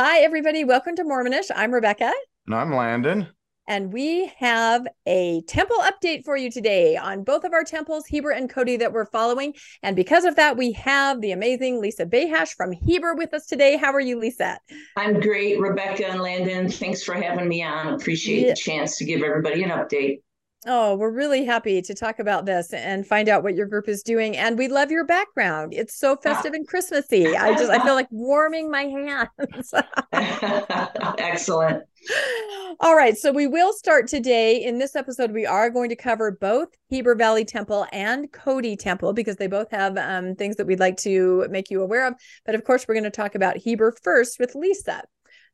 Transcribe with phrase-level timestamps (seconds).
[0.00, 0.62] Hi, everybody.
[0.62, 1.50] Welcome to Mormonish.
[1.52, 2.12] I'm Rebecca.
[2.46, 3.26] And I'm Landon.
[3.66, 8.30] And we have a temple update for you today on both of our temples, Heber
[8.30, 9.54] and Cody, that we're following.
[9.82, 13.76] And because of that, we have the amazing Lisa Bahash from Heber with us today.
[13.76, 14.60] How are you, Lisa?
[14.96, 16.70] I'm great, Rebecca and Landon.
[16.70, 17.94] Thanks for having me on.
[17.94, 18.50] Appreciate yeah.
[18.50, 20.20] the chance to give everybody an update.
[20.66, 24.02] Oh, we're really happy to talk about this and find out what your group is
[24.02, 24.36] doing.
[24.36, 25.72] And we love your background.
[25.72, 27.36] It's so festive and Christmassy.
[27.36, 29.72] I just I feel like warming my hands.
[31.18, 31.84] Excellent.
[32.80, 34.64] All right, so we will start today.
[34.64, 39.12] In this episode, we are going to cover both Heber Valley Temple and Cody Temple
[39.12, 42.14] because they both have um, things that we'd like to make you aware of.
[42.44, 45.04] But of course, we're going to talk about Heber first with Lisa.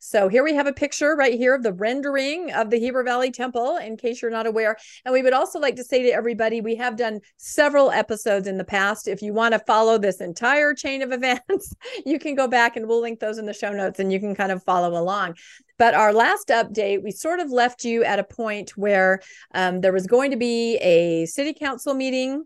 [0.07, 3.31] So here we have a picture right here of the rendering of the Heber Valley
[3.31, 4.77] Temple, in case you're not aware.
[5.07, 8.59] And we would also like to say to everybody, we have done several episodes in
[8.59, 9.09] the past.
[9.09, 11.75] If you want to follow this entire chain of events,
[12.05, 14.35] you can go back and we'll link those in the show notes and you can
[14.35, 15.37] kind of follow along.
[15.79, 19.23] But our last update, we sort of left you at a point where
[19.55, 22.45] um, there was going to be a city council meeting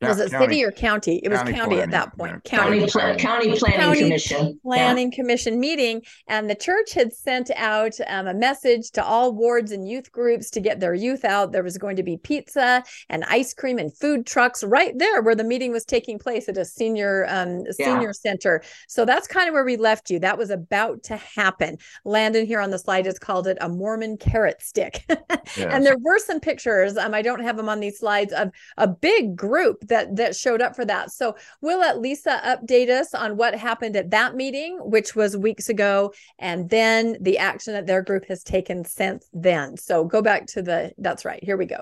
[0.00, 1.20] was it county, city or county?
[1.22, 2.40] It was county, county at that point.
[2.44, 2.58] Yeah.
[2.58, 4.60] County, county, county planning county commission.
[4.62, 5.16] Planning yeah.
[5.16, 9.88] commission meeting, and the church had sent out um, a message to all wards and
[9.88, 11.50] youth groups to get their youth out.
[11.50, 15.34] There was going to be pizza and ice cream and food trucks right there where
[15.34, 18.12] the meeting was taking place at a senior um, senior yeah.
[18.12, 18.62] center.
[18.86, 20.20] So that's kind of where we left you.
[20.20, 21.78] That was about to happen.
[22.04, 25.58] Landon here on the slide has called it a Mormon carrot stick, yes.
[25.58, 26.96] and there were some pictures.
[26.96, 30.62] Um, I don't have them on these slides of a big group that that showed
[30.62, 31.10] up for that.
[31.10, 35.68] So we'll let Lisa update us on what happened at that meeting, which was weeks
[35.68, 39.76] ago, and then the action that their group has taken since then.
[39.76, 41.42] So go back to the that's right.
[41.42, 41.80] Here we go.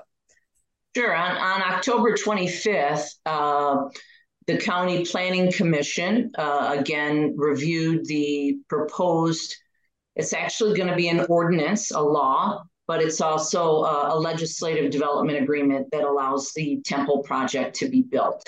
[0.95, 1.15] Sure.
[1.15, 3.83] On, on October 25th, uh,
[4.47, 9.55] the County Planning Commission uh, again reviewed the proposed,
[10.15, 14.91] it's actually going to be an ordinance, a law but it's also a, a legislative
[14.91, 18.47] development agreement that allows the temple project to be built.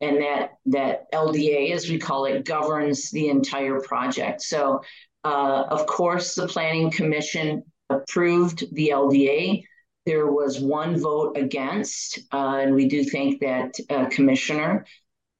[0.00, 4.42] And that that LDA, as we call it, governs the entire project.
[4.42, 4.82] So,
[5.24, 9.62] uh, of course, the Planning Commission approved the LDA.
[10.04, 14.84] There was one vote against, uh, and we do thank that uh, commissioner.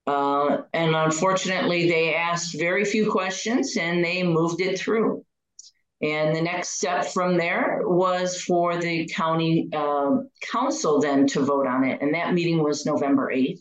[0.07, 5.25] Uh, and unfortunately, they asked very few questions and they moved it through.
[6.03, 11.69] And the next step from there was for the county um, council then to vote
[11.69, 12.03] on it.
[12.03, 13.61] And that meeting was November 8th.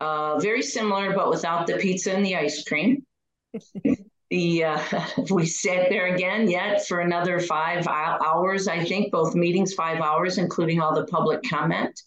[0.00, 3.04] Uh, very similar, but without the pizza and the ice cream.
[4.30, 4.80] the uh,
[5.30, 10.38] we sat there again yet for another five hours, I think, both meetings, five hours,
[10.38, 12.00] including all the public comment.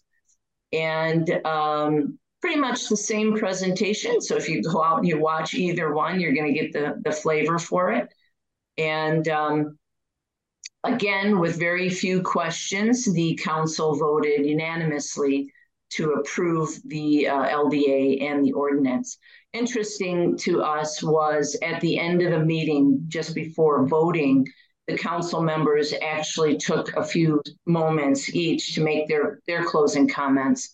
[0.72, 4.20] And um, pretty much the same presentation.
[4.20, 7.00] So if you go out and you watch either one, you're going to get the,
[7.04, 8.12] the flavor for it.
[8.78, 9.78] And um,
[10.84, 15.52] again, with very few questions, the council voted unanimously
[15.90, 19.18] to approve the uh, LDA and the ordinance.
[19.52, 24.46] Interesting to us was at the end of the meeting, just before voting,
[24.86, 30.70] the council members actually took a few moments each to make their, their closing comments.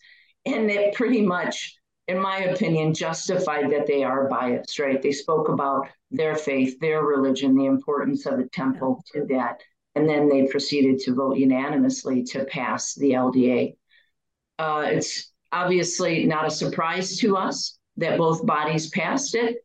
[0.47, 1.77] And it pretty much
[2.11, 5.01] in my opinion, justified that they are biased, right?
[5.01, 9.61] They spoke about their faith, their religion, the importance of the temple to that.
[9.95, 13.77] And then they proceeded to vote unanimously to pass the LDA.
[14.59, 19.59] Uh, it's obviously not a surprise to us that both bodies passed it.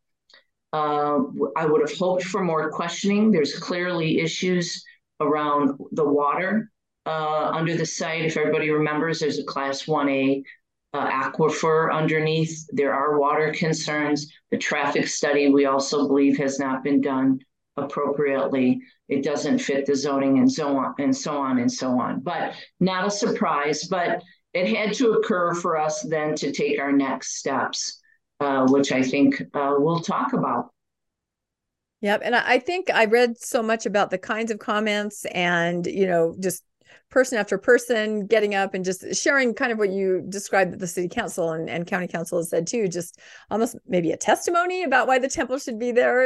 [0.72, 1.22] Uh,
[1.56, 3.32] I would have hoped for more questioning.
[3.32, 4.86] There's clearly issues
[5.20, 6.70] around the water
[7.08, 8.26] uh, under the site.
[8.26, 10.44] If everybody remembers, there's a class 1A
[10.96, 12.66] uh, aquifer underneath.
[12.72, 14.32] There are water concerns.
[14.52, 17.40] The traffic study, we also believe, has not been done
[17.76, 18.80] appropriately.
[19.10, 22.22] It doesn't fit the zoning and so on and so on and so on.
[22.22, 24.24] But not a surprise, but
[24.54, 28.02] it had to occur for us then to take our next steps,
[28.40, 30.72] uh, which I think uh, we'll talk about.
[32.00, 32.22] Yep.
[32.24, 36.36] And I think I read so much about the kinds of comments and, you know,
[36.40, 36.64] just
[37.10, 40.88] person after person getting up and just sharing kind of what you described that the
[40.88, 45.08] city council and, and county council has said too just almost maybe a testimony about
[45.08, 46.26] why the temple should be there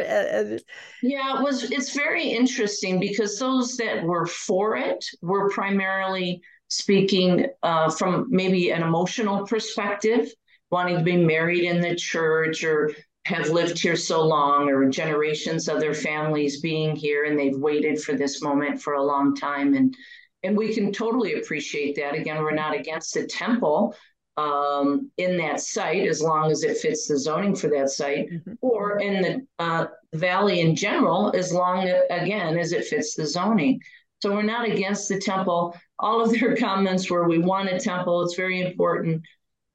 [1.04, 7.48] yeah it was it's very interesting because those that were for it were primarily speaking
[7.64, 10.32] uh, from maybe an emotional perspective
[10.72, 12.92] wanting to be married in the church or
[13.26, 18.02] have lived here so long or generations of their families being here and they've waited
[18.02, 19.96] for this moment for a long time and
[20.44, 22.16] and we can totally appreciate that.
[22.16, 23.96] Again, we're not against the temple.
[24.38, 28.58] um, in that site as long as it fits the zoning for that site, Mhm.
[28.62, 33.82] or in the uh, valley in general as long again as it fits the zoning.
[34.22, 35.76] So we're not against the temple.
[35.98, 38.22] All of their comments were, "We want a temple.
[38.24, 39.24] It's very important,"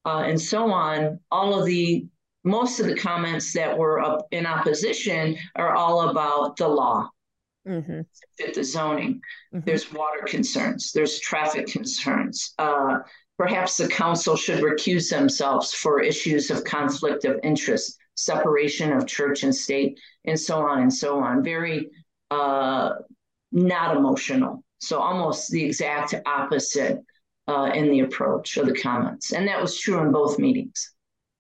[0.07, 1.21] uh, and so on.
[1.31, 2.07] All of the
[2.43, 7.11] most of the comments that were up in opposition are all about the law
[7.67, 8.01] Mm-hmm.
[8.37, 9.21] fit the zoning.
[9.55, 9.65] Mhm.
[9.65, 12.53] There's water concerns, there's traffic concerns.
[12.59, 12.99] Uh,
[13.39, 19.43] perhaps the council should recuse themselves for issues of conflict of interest, separation of church
[19.45, 21.43] and state, and so on and so on.
[21.43, 21.91] Very
[22.31, 22.91] uh,
[23.53, 24.63] not emotional.
[24.79, 26.99] So almost the exact opposite
[27.49, 29.33] uh, in the approach of the comments.
[29.33, 30.94] And that was true in both meetings.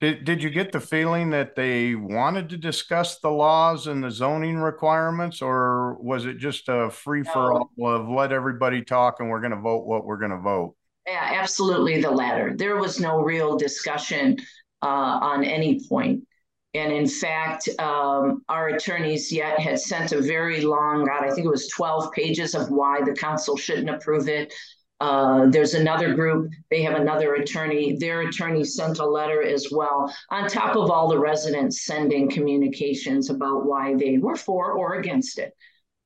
[0.04, 4.10] Did, did you get the feeling that they wanted to discuss the laws and the
[4.10, 9.30] zoning requirements, or was it just a free for all of let everybody talk and
[9.30, 10.76] we're going to vote what we're going to vote?
[11.06, 12.54] Yeah, absolutely the latter.
[12.54, 14.36] There was no real discussion
[14.82, 16.28] uh, on any point.
[16.74, 21.46] And in fact, um, our attorneys yet had sent a very long, God, I think
[21.46, 24.52] it was 12 pages of why the council shouldn't approve it.
[25.00, 27.96] Uh, there's another group, they have another attorney.
[27.96, 33.28] Their attorney sent a letter as well, on top of all the residents sending communications
[33.28, 35.52] about why they were for or against it.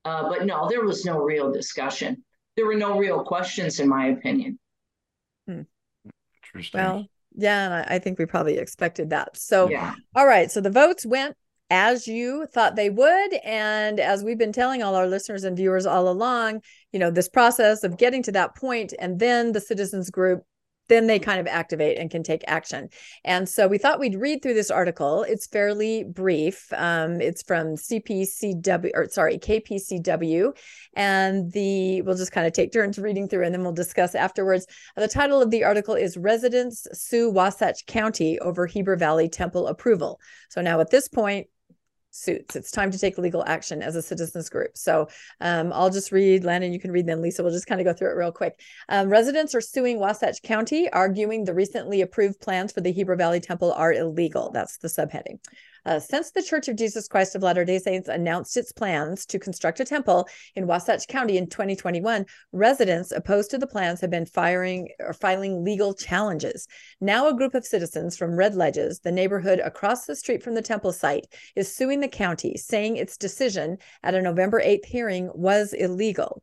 [0.04, 2.24] Uh, but no, there was no real discussion.
[2.56, 4.58] There were no real questions, in my opinion.
[5.46, 6.80] Interesting.
[6.80, 7.06] Well,
[7.36, 9.36] yeah, and I, I think we probably expected that.
[9.36, 9.94] So, Yeah.
[10.14, 10.50] all right.
[10.50, 11.36] So the votes went
[11.70, 13.34] as you thought they would.
[13.44, 16.62] And as we've been telling all our listeners and viewers all along,
[16.92, 20.44] you know, this process of getting to that point and then the citizens group
[20.88, 22.88] then they kind of activate and can take action.
[23.24, 25.22] And so we thought we'd read through this article.
[25.22, 26.72] It's fairly brief.
[26.72, 30.56] Um, it's from CPCW, or sorry, KPCW.
[30.94, 34.66] And the we'll just kind of take turns reading through and then we'll discuss afterwards.
[34.96, 40.20] The title of the article is Residents Sue Wasatch County over Heber Valley Temple Approval.
[40.48, 41.48] So now at this point,
[42.10, 42.56] suits.
[42.56, 44.76] It's time to take legal action as a citizens group.
[44.76, 45.08] So
[45.40, 47.92] um, I'll just read, Landon, you can read, then Lisa, we'll just kind of go
[47.92, 48.60] through it real quick.
[48.88, 53.40] Um, residents are suing Wasatch County, arguing the recently approved plans for the Heber Valley
[53.40, 54.50] Temple are illegal.
[54.52, 55.38] That's the subheading.
[55.88, 59.38] Uh, since the Church of Jesus Christ of Latter day Saints announced its plans to
[59.38, 64.26] construct a temple in Wasatch County in 2021, residents opposed to the plans have been
[64.26, 66.66] firing or filing legal challenges.
[67.00, 70.60] Now, a group of citizens from Red Ledges, the neighborhood across the street from the
[70.60, 71.26] temple site,
[71.56, 76.42] is suing the county, saying its decision at a November 8th hearing was illegal.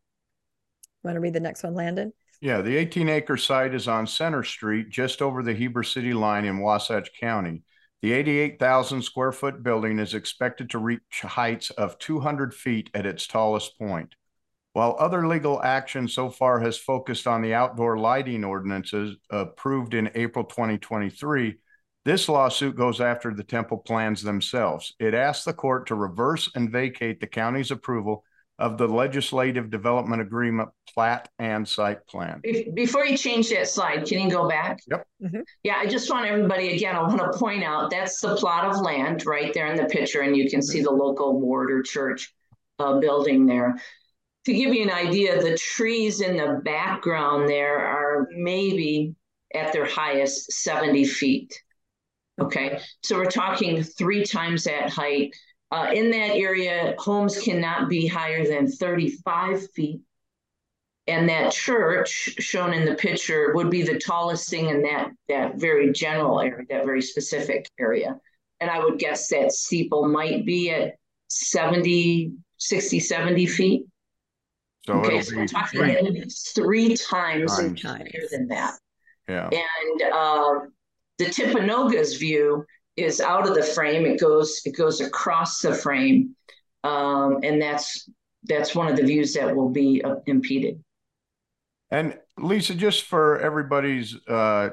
[1.04, 2.14] Want to read the next one, Landon?
[2.42, 6.46] Yeah, the 18 acre site is on Center Street, just over the Heber City line
[6.46, 7.62] in Wasatch County.
[8.06, 13.26] The 88,000 square foot building is expected to reach heights of 200 feet at its
[13.26, 14.14] tallest point.
[14.74, 20.12] While other legal action so far has focused on the outdoor lighting ordinances approved in
[20.14, 21.56] April 2023,
[22.04, 24.94] this lawsuit goes after the temple plans themselves.
[25.00, 28.24] It asks the court to reverse and vacate the county's approval
[28.58, 32.42] of the legislative development agreement plat and site plan.
[32.74, 34.80] Before you change that slide, can you go back?
[34.88, 35.08] Yep.
[35.24, 35.44] Mhm.
[35.64, 38.82] Yeah, I just want everybody, again, I want to point out, that's the plot of
[38.82, 42.34] land right there in the picture, and you can see the local ward or church
[42.80, 43.78] uh, building there.
[44.46, 49.16] To give you an idea, the trees in the background there are maybe
[49.54, 51.62] at their highest 70 feet.
[52.40, 55.34] Okay, so we're talking three times that height.
[55.72, 60.02] Uh, in that area, homes cannot be higher than 35 feet.
[61.08, 65.56] And that church shown in the picture would be the tallest thing in that, that
[65.56, 68.20] very general area, that very specific area.
[68.60, 70.96] And I would guess that steeple might be at
[71.28, 73.86] 70, 60, 70 feet.
[74.86, 77.82] So okay, so we're talking three- at least three times Times.
[77.84, 78.74] higher than that.
[79.28, 79.50] yeah.
[79.52, 80.60] And uh,
[81.18, 82.66] the Timpanogos view
[82.98, 84.06] is out of the frame.
[84.06, 86.36] It goes it goes across the frame,
[86.84, 88.10] um, and that's
[88.44, 90.84] that's one of the views that will be uh, impeded.
[91.92, 94.70] And Lisa, just for everybody's uh,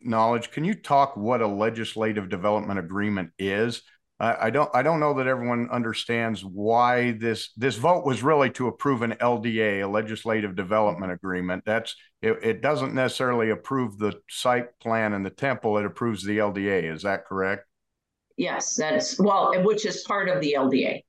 [0.00, 3.82] knowledge, can you talk what a legislative development agreement is?
[4.20, 4.68] I, don't.
[4.74, 9.12] I don't know that everyone understands why this this vote was really to approve an
[9.12, 11.62] LDA, a legislative development agreement.
[11.64, 12.36] That's it.
[12.42, 15.78] It doesn't necessarily approve the site plan and the temple.
[15.78, 16.92] It approves the LDA.
[16.92, 17.64] Is that correct?
[18.36, 21.02] Yes, that is well, which is part of the LDA.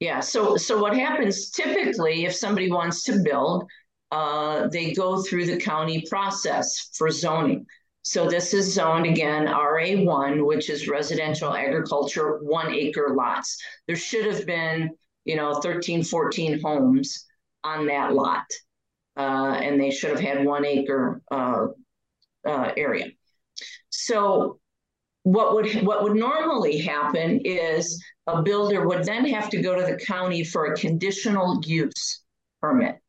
[0.00, 0.20] Yeah.
[0.20, 3.68] So so what happens typically if somebody wants to build,
[4.10, 7.66] uh, they go through the county process for zoning.
[8.04, 13.58] So this is zoned again RA1, which is residential agriculture, one acre lots.
[13.86, 14.90] There should have been,
[15.24, 17.24] you know, 13, 14 homes
[17.64, 18.44] on that lot.
[19.16, 21.68] Uh, and they should have had one acre uh,
[22.46, 23.06] uh, area.
[23.88, 24.60] So
[25.22, 29.82] what would what would normally happen is a builder would then have to go to
[29.82, 32.22] the county for a conditional use
[32.60, 33.00] permit.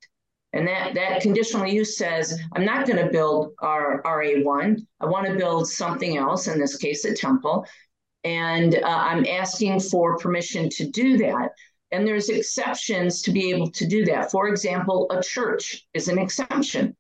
[0.56, 4.80] And that, that conditional use says, I'm not going to build our RA1.
[5.02, 7.66] I want to build something else, in this case, a temple.
[8.24, 11.52] And uh, I'm asking for permission to do that.
[11.92, 14.32] And there's exceptions to be able to do that.
[14.32, 16.96] For example, a church is an exemption.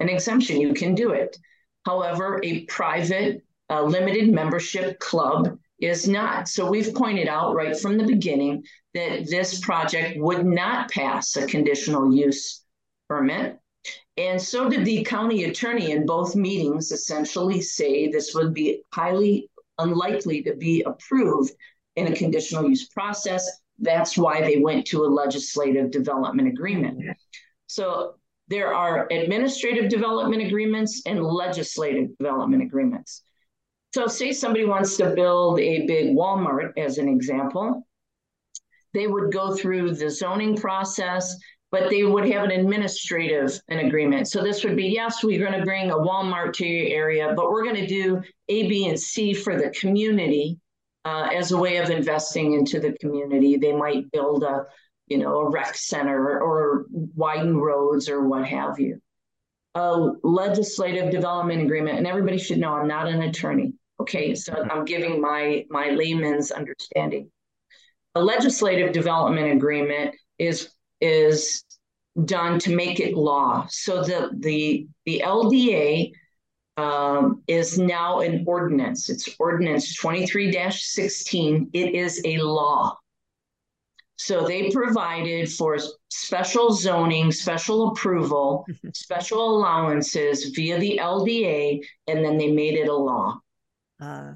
[0.00, 1.36] An exemption, you can do it.
[1.84, 6.48] However, a private uh, limited membership club is not.
[6.48, 8.64] So we've pointed out right from the beginning
[8.94, 12.64] that this project would not pass a conditional use
[13.08, 13.58] permit.
[14.16, 19.48] And so did the county attorney in both meetings essentially say this would be highly
[19.78, 21.52] unlikely to be approved
[21.96, 23.48] in a conditional use process.
[23.78, 27.16] That's why they went to a legislative development agreement.
[27.68, 28.16] So
[28.48, 33.22] there are administrative development agreements and legislative development agreements.
[33.94, 37.86] So, say somebody wants to build a big Walmart, as an example,
[38.92, 41.36] they would go through the zoning process,
[41.70, 44.28] but they would have an administrative an agreement.
[44.28, 47.50] So, this would be yes, we're going to bring a Walmart to your area, but
[47.50, 50.58] we're going to do A, B, and C for the community
[51.04, 53.56] uh, as a way of investing into the community.
[53.56, 54.66] They might build a
[55.06, 59.00] you know, a rec center or widen roads or what have you
[59.78, 63.74] a legislative development agreement, and everybody should know I'm not an attorney.
[64.00, 67.30] Okay, so I'm giving my my layman's understanding.
[68.14, 71.64] A legislative development agreement is is
[72.24, 73.66] done to make it law.
[73.68, 76.12] So the the the LDA
[76.76, 79.10] um, is now an ordinance.
[79.10, 81.70] It's ordinance 23-16.
[81.72, 82.96] It is a law.
[84.14, 85.78] So they provided for
[86.08, 88.64] special zoning, special approval,
[88.94, 93.40] special allowances via the LDA, and then they made it a law.
[94.00, 94.34] Uh.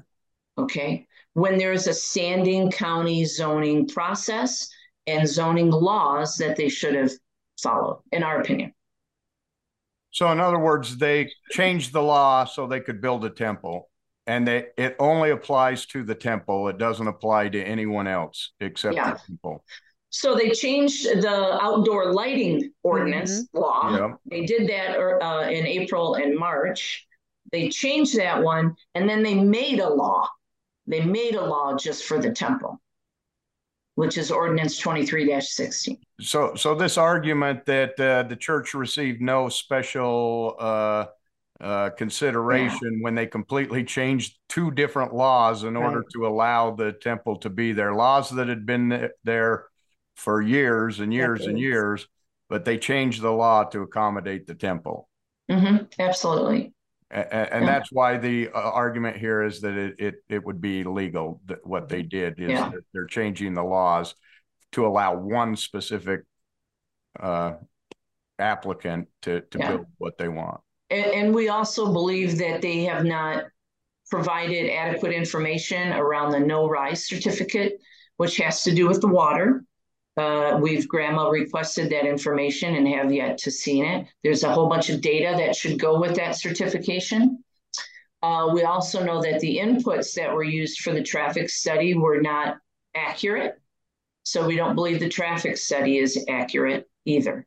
[0.57, 1.07] Okay.
[1.33, 4.69] When there's a standing county zoning process
[5.07, 7.11] and zoning laws that they should have
[7.61, 8.73] followed, in our opinion.
[10.11, 13.89] So, in other words, they changed the law so they could build a temple,
[14.27, 16.67] and they, it only applies to the temple.
[16.67, 19.13] It doesn't apply to anyone else except yeah.
[19.13, 19.63] the temple.
[20.11, 23.57] So they changed the outdoor lighting ordinance mm-hmm.
[23.57, 23.97] law.
[23.97, 24.13] Yeah.
[24.29, 27.07] They did that uh, in April and March.
[27.51, 30.29] They changed that one, and then they made a law.
[30.85, 32.79] They made a law just for the temple,
[33.95, 35.99] which is Ordinance 23-16.
[36.19, 41.05] So, so this argument that uh, the church received no special uh,
[41.61, 43.03] uh, consideration yeah.
[43.03, 47.71] when they completely changed two different laws in order to allow the temple to be
[47.71, 49.65] there, laws that had been there
[50.15, 51.49] for years and years Decades.
[51.49, 52.07] and years,
[52.49, 55.07] but they changed the law to accommodate the temple.
[55.49, 55.85] Mm-hmm.
[55.99, 56.72] Absolutely
[57.13, 60.83] and, and that's why the uh, argument here is that it, it it would be
[60.83, 62.71] legal that what they did is yeah.
[62.93, 64.15] they're changing the laws
[64.71, 66.21] to allow one specific
[67.19, 67.53] uh,
[68.39, 69.69] applicant to to yeah.
[69.69, 73.45] build what they want and, and we also believe that they have not
[74.09, 77.73] provided adequate information around the no rise certificate
[78.17, 79.63] which has to do with the water
[80.17, 84.07] uh, we've GRAMA requested that information and have yet to seen it.
[84.23, 87.43] There's a whole bunch of data that should go with that certification.
[88.21, 92.21] Uh, we also know that the inputs that were used for the traffic study were
[92.21, 92.57] not
[92.95, 93.59] accurate.
[94.23, 97.45] So we don't believe the traffic study is accurate either.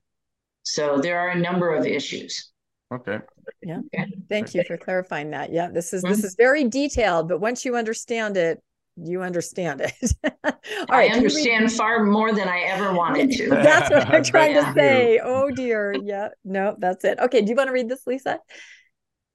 [0.64, 2.52] So there are a number of issues.
[2.92, 3.18] Okay.
[3.62, 3.80] Yeah.
[3.94, 4.06] Okay.
[4.28, 5.52] Thank you for clarifying that.
[5.52, 6.12] Yeah, this is mm-hmm.
[6.12, 8.62] this is very detailed, but once you understand it,
[8.96, 10.12] you understand it.
[10.88, 13.48] I understand far more than I ever wanted to.
[13.50, 15.20] that's what I'm trying to say.
[15.22, 15.94] Oh dear.
[16.02, 16.28] Yeah.
[16.44, 17.18] No, that's it.
[17.20, 17.42] Okay.
[17.42, 18.40] Do you want to read this, Lisa?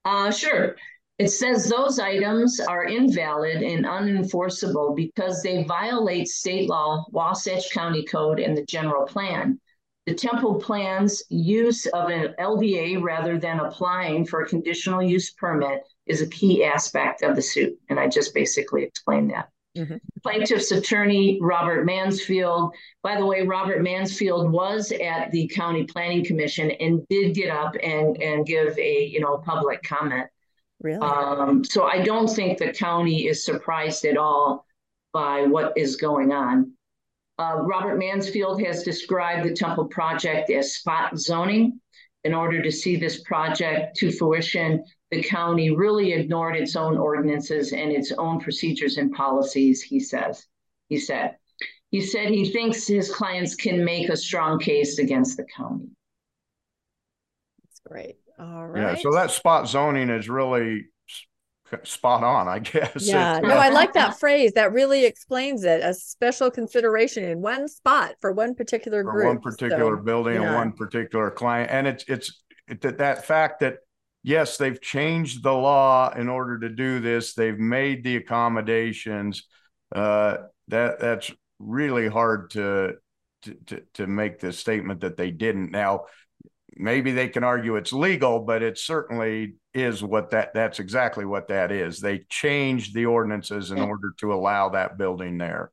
[0.03, 0.75] Uh, sure.
[1.19, 8.03] It says those items are invalid and unenforceable because they violate state law, Wasatch County
[8.05, 9.59] Code, and the general plan.
[10.07, 15.81] The temple plan's use of an LDA rather than applying for a conditional use permit
[16.07, 17.77] is a key aspect of the suit.
[17.89, 19.49] And I just basically explained that.
[19.77, 19.95] Mm-hmm.
[20.21, 22.73] Plaintiff's attorney, Robert Mansfield.
[23.03, 27.75] By the way, Robert Mansfield was at the County Planning Commission and did get up
[27.81, 30.27] and, and give a you know public comment.
[30.81, 30.99] Really?
[30.99, 34.65] Um, so I don't think the county is surprised at all
[35.13, 36.73] by what is going on.
[37.39, 41.79] Uh, Robert Mansfield has described the Temple project as spot zoning.
[42.23, 47.73] In order to see this project to fruition, the county really ignored its own ordinances
[47.73, 50.45] and its own procedures and policies, he says.
[50.87, 51.37] He said.
[51.89, 55.89] He said he thinks his clients can make a strong case against the county.
[57.63, 58.17] That's great.
[58.39, 58.95] All right.
[58.95, 60.85] Yeah, so that spot zoning is really
[61.83, 63.07] spot on, I guess.
[63.07, 64.53] Yeah, no, I like that phrase.
[64.53, 65.81] That really explains it.
[65.83, 70.37] A special consideration in one spot for one particular for group, one particular so, building
[70.37, 73.77] and one particular client, and it's it's it, that that fact that
[74.23, 77.33] yes, they've changed the law in order to do this.
[77.33, 79.47] They've made the accommodations.
[79.93, 80.37] Uh,
[80.69, 82.93] that that's really hard to
[83.43, 85.71] to to, to make the statement that they didn't.
[85.71, 86.05] Now,
[86.75, 91.47] maybe they can argue it's legal, but it certainly is what that that's exactly what
[91.47, 91.99] that is.
[91.99, 93.85] They changed the ordinances in Yeah.
[93.85, 95.71] order to allow that building there.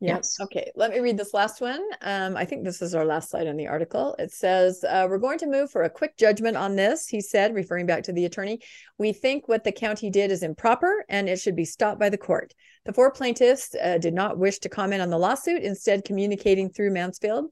[0.00, 0.16] Yep.
[0.16, 0.36] Yes.
[0.40, 0.70] Okay.
[0.76, 1.82] Let me read this last one.
[2.02, 4.14] Um, I think this is our last slide in the article.
[4.20, 7.52] It says, uh, We're going to move for a quick judgment on this, he said,
[7.52, 8.60] referring back to the attorney.
[8.96, 12.16] We think what the county did is improper and it should be stopped by the
[12.18, 12.54] court.
[12.84, 16.92] The four plaintiffs uh, did not wish to comment on the lawsuit, instead, communicating through
[16.92, 17.46] Mansfield.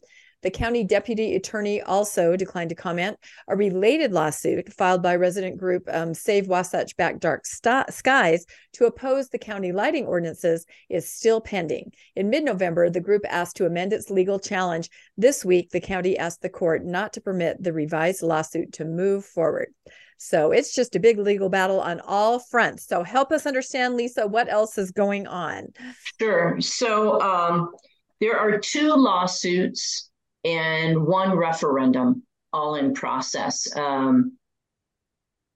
[0.47, 3.19] The county deputy attorney also declined to comment.
[3.49, 8.85] A related lawsuit filed by resident group um, Save Wasatch Back Dark Sta- Skies to
[8.85, 11.91] oppose the county lighting ordinances is still pending.
[12.15, 14.89] In mid November, the group asked to amend its legal challenge.
[15.17, 19.25] This week, the county asked the court not to permit the revised lawsuit to move
[19.25, 19.75] forward.
[20.17, 22.87] So it's just a big legal battle on all fronts.
[22.87, 25.73] So help us understand, Lisa, what else is going on?
[26.21, 26.61] Sure.
[26.61, 27.73] So um,
[28.21, 30.09] there are two lawsuits
[30.47, 32.23] and one referendum
[32.53, 33.67] all in process.
[33.77, 34.39] Um,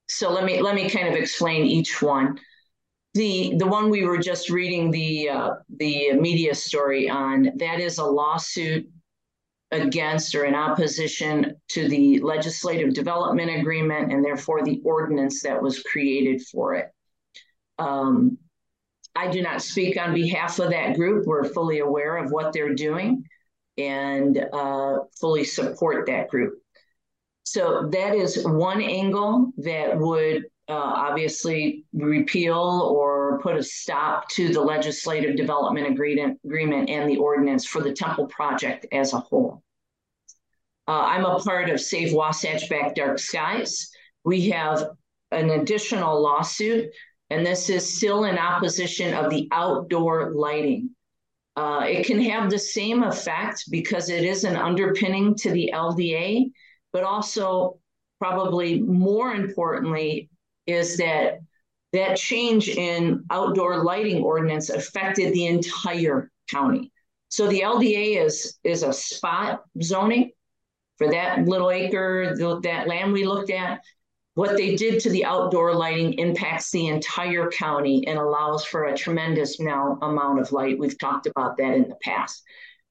[0.08, 2.38] so let me let me kind of explain each one.
[3.14, 7.98] The the one we were just reading the uh, the media story on that is
[7.98, 8.88] a lawsuit
[9.70, 15.80] against or in opposition to the legislative development agreement and therefore the ordinance that was
[15.84, 16.88] created for it.
[17.78, 18.38] Um,
[19.14, 21.24] I do not speak on behalf of that group.
[21.24, 23.24] We're fully aware of what they're doing
[23.78, 26.54] and uh, fully support that group.
[27.44, 32.56] So that is one angle that would uh, obviously repeal
[32.94, 37.92] or put a stop to the legislative development agreement, agreement and the ordinance for the
[37.92, 39.62] temple project as a whole.
[40.86, 43.90] Uh, I'm a part of Save Wasatch Back Dark Skies.
[44.24, 44.90] We have
[45.32, 46.90] an additional lawsuit,
[47.30, 50.90] and this is still in opposition of the outdoor lighting.
[51.56, 56.50] Uh, it can have the same effect because it is an underpinning to the LDA,
[56.92, 57.78] but also
[58.18, 60.30] probably more importantly
[60.66, 61.40] is that
[61.92, 66.92] that change in outdoor lighting ordinance affected the entire county.
[67.28, 70.30] So the LDA is is a spot zoning
[70.98, 73.80] for that little acre, that land we looked at.
[74.34, 78.96] What they did to the outdoor lighting impacts the entire county and allows for a
[78.96, 80.78] tremendous now amount of light.
[80.78, 82.42] We've talked about that in the past.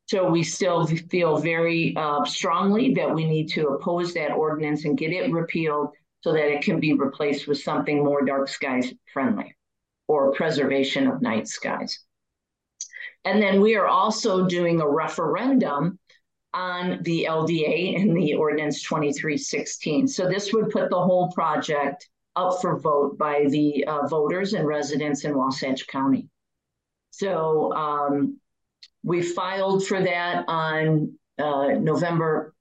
[0.07, 4.97] So we still feel very uh, strongly that we need to oppose that ordinance and
[4.97, 5.89] get it repealed
[6.21, 9.55] so that it can be replaced with something more dark skies friendly
[10.07, 11.99] or preservation of night skies.
[13.23, 15.99] And then we are also doing a referendum
[16.53, 20.07] on the LDA and the ordinance 2316.
[20.07, 24.67] So this would put the whole project up for vote by the uh, voters and
[24.67, 26.27] residents in Wasatch County.
[27.11, 28.39] So um,
[29.03, 32.53] we filed for that on uh, November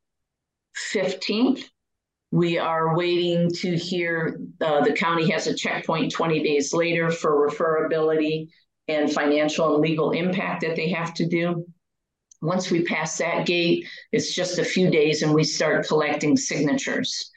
[0.92, 1.64] 15th.
[2.30, 7.48] We are waiting to hear, uh, the county has a checkpoint 20 days later for
[7.48, 8.48] referability
[8.86, 11.66] and financial and legal impact that they have to do.
[12.40, 17.30] Once we pass that gate, it's just a few days and we start collecting signatures.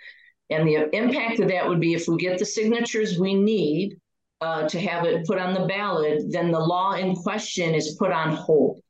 [0.50, 3.98] And the impact of that would be if we get the signatures we need
[4.42, 8.12] uh, to have it put on the ballot, then the law in question is put
[8.12, 8.82] on hold.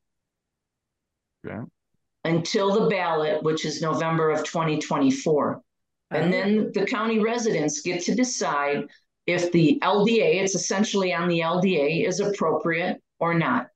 [1.44, 1.64] Yeah.
[2.24, 5.60] Until the ballot, which is November of 2024.
[6.10, 8.84] And then the county residents get to decide
[9.26, 13.68] if the LDA, it's essentially on the LDA, is appropriate or not.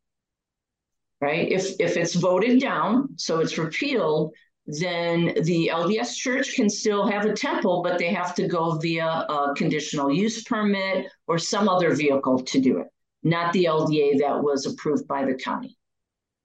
[1.21, 1.51] Right?
[1.51, 4.35] If if it's voted down, so it's repealed,
[4.67, 9.07] then the LDS church can still have a temple, but they have to go via
[9.07, 12.89] a conditional use permit or some other vehicle to do it,
[13.23, 15.79] not the LDA that was approved by the county.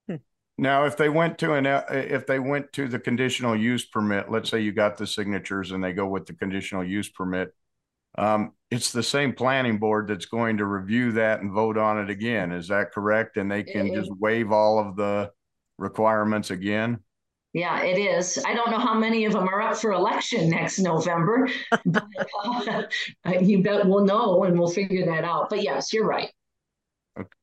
[0.07, 0.17] Hmm.
[0.57, 4.49] Now, if they went to an, if they went to the conditional use permit, let's
[4.49, 7.53] say you got the signatures and they go with the conditional use permit,
[8.17, 12.09] um, it's the same planning board that's going to review that and vote on it
[12.09, 12.51] again.
[12.51, 13.37] Is that correct?
[13.37, 15.31] And they can just waive all of the
[15.77, 16.99] requirements again?
[17.53, 18.41] Yeah, it is.
[18.45, 21.49] I don't know how many of them are up for election next November.
[21.85, 22.05] but,
[22.45, 22.83] uh,
[23.41, 25.49] you bet we'll know and we'll figure that out.
[25.49, 26.29] But yes, you're right.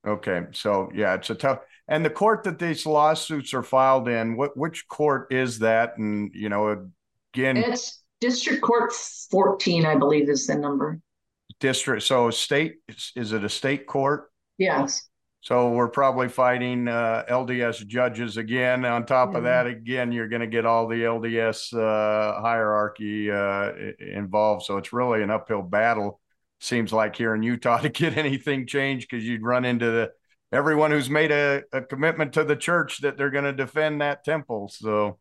[0.07, 1.59] Okay, so yeah, it's a tough.
[1.89, 5.99] And the court that these lawsuits are filed in, what which court is that?
[5.99, 6.89] And you know,
[7.35, 11.01] again, It's District Court 14, I believe, is the number.
[11.61, 12.77] District, so state,
[13.15, 14.31] is- it a state court?
[14.59, 15.09] Yes.
[15.41, 18.85] So we're probably fighting uh, LDS judges again.
[18.85, 23.73] On top of that, again, you're going to get all the LDS uh, hierarchy uh,
[24.01, 24.65] involved.
[24.65, 26.21] So it's really an uphill battle.
[26.61, 30.11] Seems like here in Utah to get anything changed because you'd run into the
[30.53, 34.25] everyone who's made a, a commitment to the church that they're going to defend that
[34.25, 34.69] temple.
[34.73, 35.19] So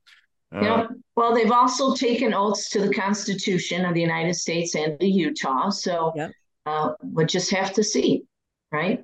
[0.55, 0.87] uh, Yeah.
[1.15, 5.69] Well, they've also taken oaths to the Constitution of the United States and to Utah.
[5.69, 6.31] So Yep.
[6.65, 8.23] uh, we'll just have to see,
[8.71, 9.03] right?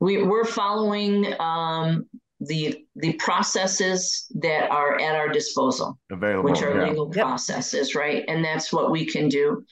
[0.00, 2.06] We, we're following um,
[2.40, 5.98] the the processes that are at our disposal.
[6.10, 6.50] available.
[6.50, 6.88] which are yeah.
[6.88, 7.24] legal Yep.
[7.26, 8.24] processes, right?
[8.28, 9.64] And that's what we can do.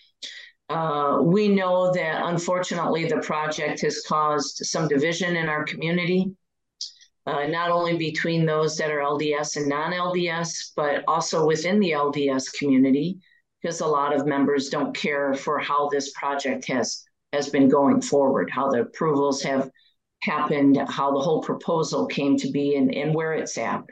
[0.69, 6.31] Uh, we know that unfortunately the project has caused some division in our community,
[7.27, 12.53] uh, not only between those that are LDS and non-LDS, but also within the LDS
[12.59, 13.19] community,
[13.61, 18.03] because a lot of members don't care for how this project has has been going
[18.03, 19.71] forward, how the approvals have
[20.23, 23.83] happened, how the whole proposal came to be, and, and where it's at.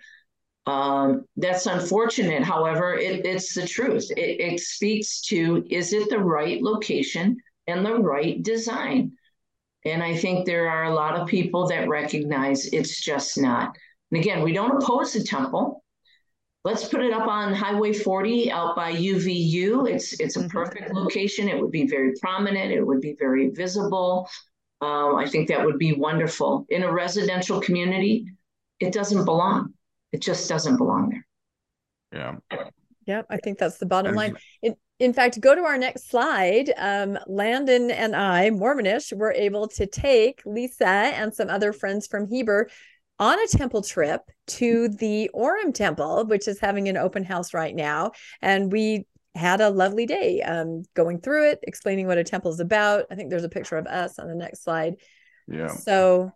[0.66, 2.42] Um, that's unfortunate.
[2.42, 4.10] However, it, it's the truth.
[4.16, 9.12] It, it speaks to is it the right location and the right design?
[9.84, 13.76] And I think there are a lot of people that recognize it's just not.
[14.10, 15.82] And again, we don't oppose the temple.
[16.64, 19.86] Let's put it up on Highway 40 out by UVU.
[19.88, 20.50] It's it's a Mhm.
[20.50, 21.48] perfect location.
[21.48, 22.72] It would be very prominent.
[22.72, 24.28] It would be very visible.
[24.82, 26.66] Um, I think that would be wonderful.
[26.68, 28.26] In a residential community,
[28.78, 29.74] it doesn't belong.
[30.12, 31.26] It just doesn't belong there.
[32.50, 32.70] Yeah.
[33.06, 34.36] Yep, I think that's the bottom line.
[34.62, 36.72] In, in fact, go to our next slide.
[36.76, 42.28] Um, Landon and I, Mormonish, were able to take Lisa and some other friends from
[42.28, 42.68] Heber
[43.18, 47.74] on a temple trip to the Orem Temple, which is having an open house right
[47.74, 48.12] now.
[48.42, 52.60] And we had a lovely day um, going through it, explaining what a temple is
[52.60, 53.06] about.
[53.10, 54.96] I think there's a picture of us on the next slide.
[55.46, 55.68] Yeah.
[55.68, 56.32] So,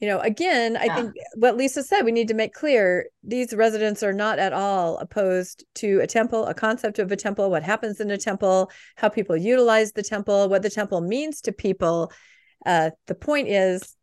[0.00, 0.94] you know, again, I Yeah.
[0.94, 4.96] think what Lisa said, we need to make clear these residents are not at all
[4.98, 9.08] opposed to a temple, a concept of a temple, what happens in a temple, how
[9.08, 12.12] people utilize the temple, what the temple means to people.
[12.64, 13.96] Uh, the point is,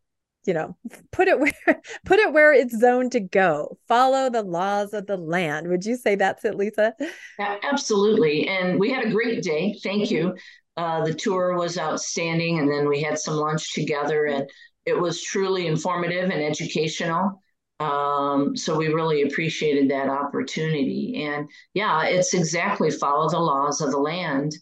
[0.46, 0.76] you know,
[1.12, 1.54] put it where
[2.06, 3.78] put it where it's zoned to go.
[3.88, 5.68] Follow the laws of the land.
[5.70, 6.94] Would you say that's it, Lisa?
[7.40, 8.48] Yeah, absolutely.
[8.48, 9.80] And we had a great day.
[9.82, 10.36] Thank you.
[10.78, 12.60] Uh, the tour was outstanding.
[12.60, 14.50] And then we had some lunch together, and
[14.86, 17.42] it was truly informative and educational.
[17.80, 21.26] Um, so we really appreciated that opportunity.
[21.26, 24.56] And yeah, it's exactly follow the laws of the land.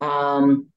[0.00, 0.68] Um,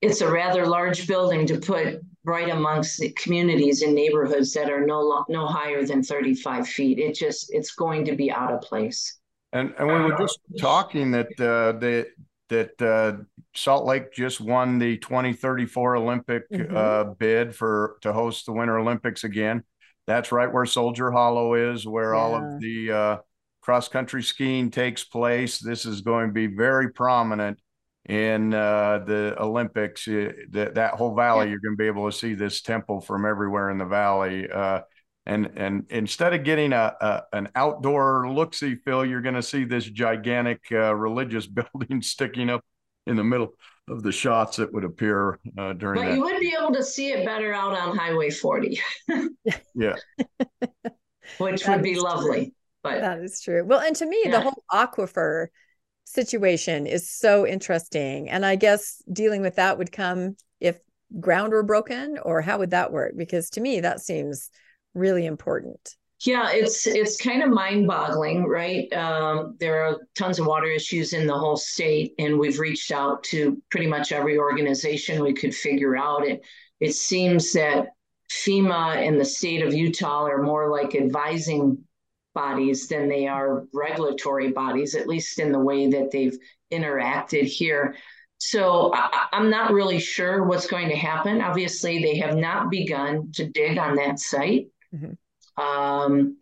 [0.00, 4.86] it's a rather large building to put right amongst the communities and neighborhoods that are
[4.86, 6.98] no no higher than 35 feet.
[6.98, 9.18] It just it's going to be out of place.
[9.52, 12.08] And and we were just talking that uh, that
[12.48, 13.22] that uh,
[13.54, 16.74] Salt Lake just won the 2034 Olympic Mhm.
[16.74, 19.62] uh, bid for to host the Winter Olympics again.
[20.06, 23.16] That's right where Soldier Hollow is, where all of the uh,
[23.62, 25.58] cross country skiing takes place.
[25.58, 27.58] This is going to be very prominent
[28.06, 30.06] in uh, the Olympics.
[30.06, 31.52] Uh, that that whole valley, Yeah.
[31.52, 34.50] you're going to be able to see this temple from everywhere in the valley.
[34.50, 34.80] Uh,
[35.26, 39.42] and and instead of getting a, a an outdoor look see feel, you're going to
[39.42, 42.62] see this gigantic uh, religious building sticking up
[43.06, 43.54] in the middle
[43.88, 46.16] of the shots that would appear uh, during But that.
[46.16, 48.80] you would be able to see it better out on Highway 40,
[49.74, 49.96] yeah,
[51.38, 52.04] which That would be is true.
[52.04, 52.54] lovely.
[52.82, 53.64] But That is true.
[53.64, 55.48] Well, and to me, the whole aquifer
[56.04, 58.28] situation is so interesting.
[58.28, 60.78] And I guess dealing with that would come if
[61.20, 63.14] ground were broken, or how would that work?
[63.16, 64.50] Because to me, that seems
[64.94, 65.96] really important.
[66.26, 68.90] Yeah, it's it's kind of mind-boggling, right?
[68.92, 73.22] Um, there are tons of water issues in the whole state, and we've reached out
[73.24, 76.26] to pretty much every organization we could figure out.
[76.26, 76.44] It
[76.80, 77.88] it seems that
[78.30, 81.78] FEMA and the state of Utah are more like advising
[82.34, 86.36] bodies than they are regulatory bodies, at least in the way that they've
[86.72, 87.96] interacted here.
[88.38, 91.40] So I, I'm not really sure what's going to happen.
[91.40, 94.68] Obviously, they have not begun to dig on that site.
[94.94, 95.16] Mhm.
[95.56, 96.38] Um,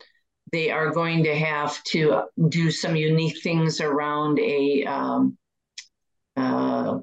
[0.52, 5.36] they are going to have to do some unique things around a um,
[6.36, 6.98] uh,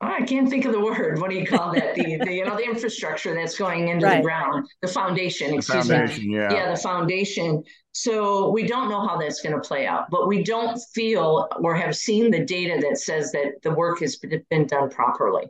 [0.00, 1.20] I can't think of the word.
[1.20, 1.94] What do you call that?
[1.94, 4.16] The, the you know the infrastructure that's going into Right.
[4.18, 5.50] the ground, the foundation.
[5.50, 5.96] the Excuse me.
[5.96, 6.30] foundation.
[6.30, 6.52] Yeah.
[6.52, 7.62] Yeah, the foundation.
[7.92, 11.74] So we don't know how that's going to play out, but we don't feel or
[11.74, 15.44] have seen the data that says that the work has been done properly.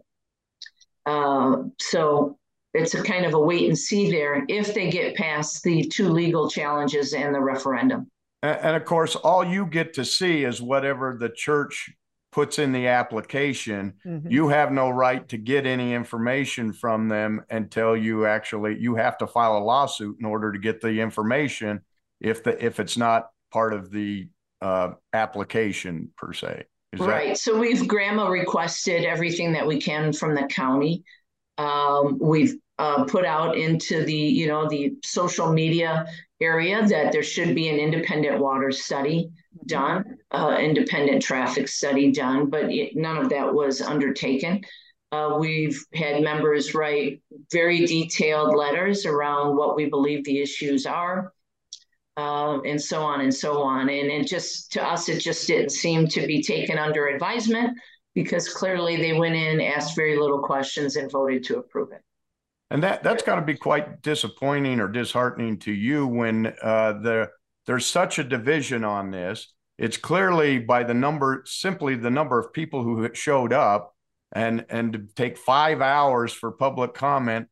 [1.07, 2.38] Uh, so
[2.75, 6.09] it's a kind of a wait and see there if they get past the two
[6.09, 8.11] legal challenges and the referendum.
[8.43, 11.91] And, and of course, all you get to see is whatever the church
[12.33, 13.95] puts in the application.
[14.05, 14.29] Mhm.
[14.29, 19.17] You have no right to get any information from them until you actually you have
[19.19, 21.81] to file a lawsuit in order to get the information
[22.21, 24.29] if the if it's not part of the
[24.61, 26.65] uh, application per se.
[26.93, 31.05] Is that- Right, so we've GRAMA requested everything that we can from the county.
[31.59, 36.07] Um, we've uh, put out into the, you know, the social media
[36.41, 39.31] area that there should be an independent water study
[39.67, 44.61] done, uh, independent traffic study done, but it, none of that was undertaken.
[45.13, 51.33] Uh, we've had members write very detailed letters around what we believe the issues are
[52.17, 53.89] uh, and so on and so on.
[53.89, 57.79] And it just, to us, it just didn't seem to be taken under advisement
[58.15, 62.03] because clearly they went in, asked very little questions, and voted to approve it.
[62.75, 67.31] And that that's got to be quite disappointing or disheartening to you when uh, the
[67.67, 69.55] there's such a division on this.
[69.79, 73.95] It's clearly by the number, simply the number of people who showed up,
[74.33, 77.47] and and to take five hours for public comment,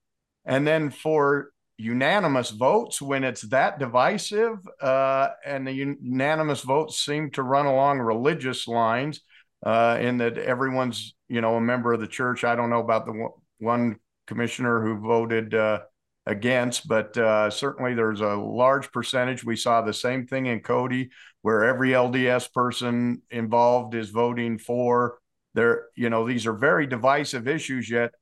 [0.45, 7.31] and then for unanimous votes when it's that divisive, uh, and the unanimous votes seem
[7.31, 9.21] to run along religious lines,
[9.65, 12.43] uh, in that everyone's you know a member of the church.
[12.43, 13.31] I don't know about the one-
[13.61, 15.81] one commissioner who voted uh,
[16.27, 19.45] against, but uh, certainly there's a large percentage.
[19.45, 21.11] We saw the same thing in Cody,
[21.43, 25.19] where every LDS person involved is voting for.
[25.55, 27.91] There, you know, these are very divisive issues.
[27.91, 28.13] Yet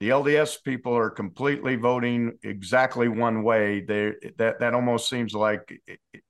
[0.00, 3.82] the LDS people are completely voting exactly one way.
[3.82, 5.78] They that that almost seems like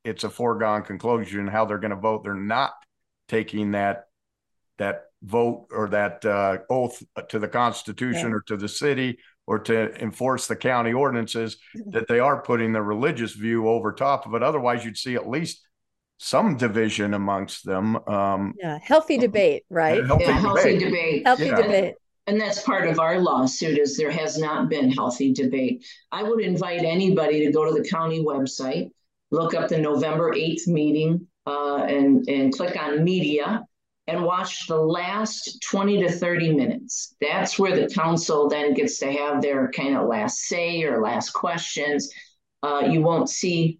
[0.04, 2.24] it's a foregone conclusion how they're going to vote.
[2.24, 2.72] They're not
[3.28, 4.06] taking that
[4.78, 8.36] that vote or that uh, oath to the Constitution Yeah.
[8.36, 11.56] or to the city or to enforce the county ordinances
[11.88, 14.42] that they are putting the religious view over top of it.
[14.42, 15.66] Otherwise, you'd see at least
[16.18, 17.96] some division amongst them.
[18.08, 20.04] Um, Yeah, healthy debate, right?
[20.06, 20.84] healthy Yeah, healthy debate.
[20.84, 21.26] debate.
[21.26, 21.62] Healthy Yeah.
[21.62, 21.94] debate.
[22.26, 25.84] And that's part of our lawsuit is there has not been healthy debate.
[26.12, 28.90] I would invite anybody to go to the county website,
[29.30, 33.64] look up the November 8th meeting, uh, and, and click on media
[34.06, 37.14] and watch the last 20 to 30 minutes.
[37.20, 41.30] That's where the council then gets to have their kind of last say or last
[41.30, 42.12] questions.
[42.62, 43.78] Uh, you won't see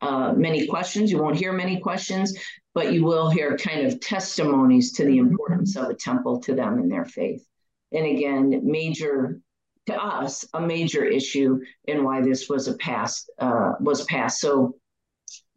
[0.00, 2.36] uh, many questions, you won't hear many questions,
[2.74, 5.30] but you will hear kind of testimonies to the Mhm.
[5.30, 7.46] importance of a temple to them in their faith.
[7.92, 9.40] And again, major
[9.86, 14.76] to us, a major issue in why this was a pass uh, was passed so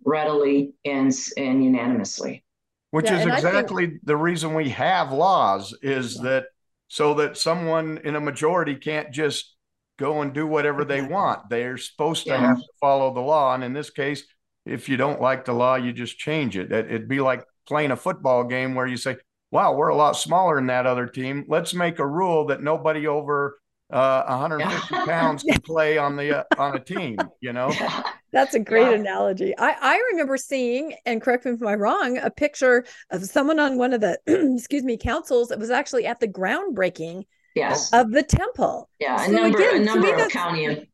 [0.06, 2.44] readily and and unanimously.
[2.91, 6.23] Which Yeah, is I think- exactly the reason we have laws is Yeah.
[6.30, 6.45] that
[6.88, 9.56] so that someone in a majority can't just
[9.97, 11.49] go and do whatever they want.
[11.49, 12.47] They're supposed to Yeah.
[12.47, 13.54] have to follow the law.
[13.54, 14.23] And in this case,
[14.65, 16.71] if you don't like the law, you just change it.
[16.71, 19.17] It- It'd be like playing a football game where you say,
[19.51, 21.45] wow, we're a lot smaller than that other team.
[21.47, 23.58] Let's make a rule that nobody over
[23.91, 25.06] uh, 150 Yeah.
[25.06, 27.71] pounds can play on the uh, on a team, you know?
[28.32, 28.95] That's a great Yeah.
[28.99, 29.54] analogy.
[29.58, 33.77] I, I remember seeing, and correct me if I'm wrong, a picture of someone on
[33.77, 34.17] one of the,
[34.56, 37.25] excuse me, councils that was actually at the groundbreaking
[37.56, 37.91] yes.
[37.93, 38.89] of the temple.
[38.99, 39.23] Yeah.
[39.25, 40.88] A number again, a number of that's- county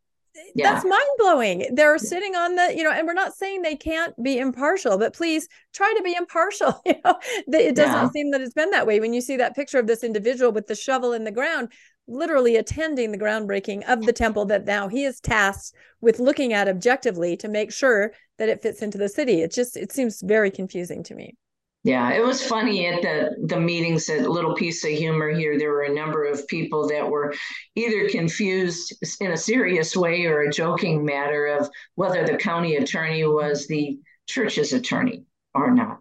[0.55, 0.73] Yeah.
[0.73, 1.67] That's mind blowing.
[1.75, 5.13] They're sitting on the, you know, and we're not saying they can't be impartial, but
[5.13, 6.81] please try to be impartial.
[6.85, 8.09] You know, it doesn't Yeah.
[8.09, 8.99] seem that it's been that way.
[8.99, 11.71] When you see that picture of this individual with the shovel in the ground,
[12.07, 16.67] literally attending the groundbreaking of the temple that now he is tasked with looking at
[16.67, 19.41] objectively to make sure that it fits into the city.
[19.41, 21.35] It just it seems very confusing to me.
[21.83, 24.09] Yeah, it was funny at the the meetings.
[24.09, 25.57] A little piece of humor here.
[25.57, 27.33] There were a number of people that were
[27.75, 33.25] either confused in a serious way or a joking matter of whether the county attorney
[33.25, 35.99] was the church's attorney or not.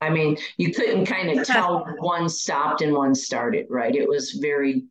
[0.00, 3.94] I mean, you couldn't kind of tell one stopped and one started, right?
[3.94, 4.84] It was very,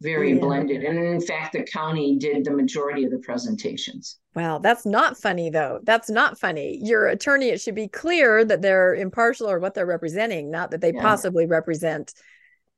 [0.00, 0.40] very Yeah.
[0.40, 0.84] blended.
[0.84, 4.18] And in fact, the county did the majority of the presentations.
[4.34, 5.80] Wow, that's not funny though.
[5.84, 6.78] That's not funny.
[6.82, 10.80] Your attorney, it should be clear that they're impartial or what they're representing, not that
[10.80, 11.00] they Yeah.
[11.02, 12.12] possibly represent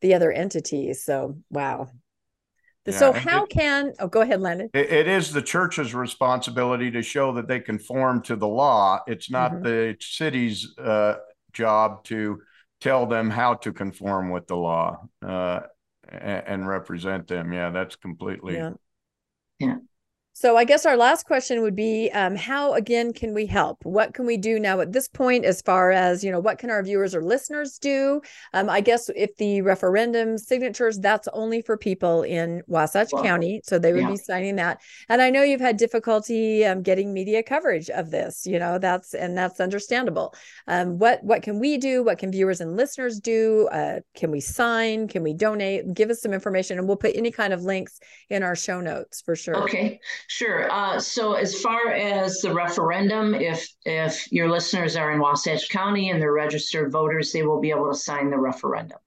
[0.01, 1.03] the other entities.
[1.03, 1.89] So, wow.
[2.87, 4.71] Yeah, so, how it- can, oh, go ahead, Landon.
[4.73, 9.01] It, it is the church's responsibility to show that they conform to the law.
[9.07, 9.63] It's not Mhm.
[9.65, 11.17] the city's uh,
[11.53, 12.41] job to
[12.81, 15.61] tell them how to conform with the law uh,
[16.09, 17.53] and, and represent them.
[17.53, 18.55] Yeah, that's completely.
[18.57, 18.73] Yeah.
[19.61, 19.77] Yeah.
[20.41, 23.85] So I guess our last question would be um, how again can we help?
[23.85, 26.71] What can we do now at this point as far as, you know, what can
[26.71, 28.21] our viewers or listeners do?
[28.55, 33.63] Um, I guess if the referendum signatures, that's only for people in Wasatch County.
[33.65, 34.11] So they would yeah.
[34.11, 34.81] be signing that.
[35.09, 39.15] And I know you've had difficulty um, getting media coverage of this, you know, that's,
[39.15, 40.37] and that's understandable.
[40.69, 42.05] Um, what, what can we do?
[42.05, 43.69] What can viewers and listeners do?
[43.73, 45.09] Uh, can we sign?
[45.09, 45.93] Can we donate?
[45.95, 47.99] Give us some information and we'll put any kind of links
[48.31, 49.57] in our show notes for sure.
[49.65, 49.99] Okay.
[50.29, 50.71] Sure.
[50.71, 56.11] Uh, so as far as the referendum, if if your listeners are in Wasatch County
[56.11, 58.99] and they're registered voters, they will be able to sign the referendum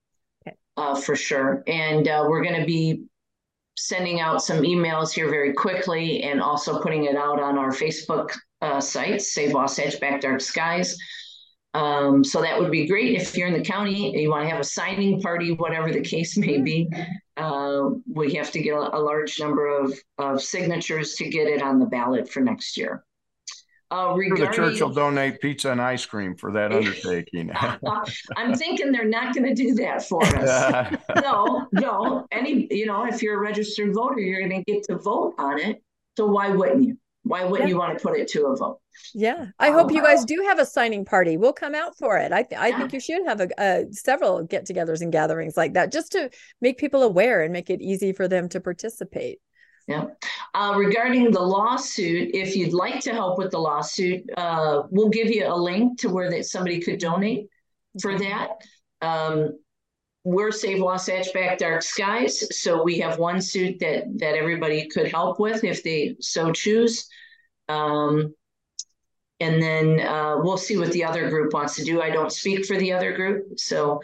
[0.45, 0.57] okay.
[0.77, 1.63] uh, for sure.
[1.67, 3.03] And uh, we're going to be
[3.77, 8.35] sending out some emails here very quickly and also putting it out on our Facebook
[8.63, 10.97] uh, site, Save Wasatch Back Dark Skies.
[11.75, 14.59] Um, so that would be great if you're in the county, you want to have
[14.59, 16.89] a signing party, whatever the case may be.
[17.41, 21.79] Uh, we have to get a, large number of, of signatures to get it on
[21.79, 23.03] the ballot for next year.
[23.91, 27.51] Uh, regarding, the church will donate pizza and ice cream for that undertaking.
[28.37, 30.95] I'm thinking they're not going to do that for us.
[31.21, 32.25] no, no.
[32.31, 35.59] Any, you know, if you're a registered voter, you're going to get to vote on
[35.59, 35.83] it.
[36.17, 36.97] So why wouldn't you?
[37.31, 37.73] Why wouldn't yeah.
[37.73, 38.81] you want to put it to a vote?
[39.13, 41.37] Yeah, I um, hope you guys do have a signing party.
[41.37, 42.33] We'll come out for it.
[42.33, 42.77] I th- I yeah.
[42.77, 46.77] think you should have a, a several get-togethers and gatherings like that, just to make
[46.77, 49.39] people aware and make it easy for them to participate.
[49.87, 50.07] Yeah.
[50.53, 55.29] Uh, regarding the lawsuit, if you'd like to help with the lawsuit, uh, we'll give
[55.31, 57.47] you a link to where that somebody could donate
[58.01, 58.49] for that.
[59.01, 59.57] Um,
[60.23, 65.07] we're Save Wasatch Back Dark Skies, so we have one suit that that everybody could
[65.07, 67.07] help with if they so choose.
[67.67, 68.33] Um,
[69.39, 72.01] and then uh, we'll see what the other group wants to do.
[72.01, 74.01] I don't speak for the other group, so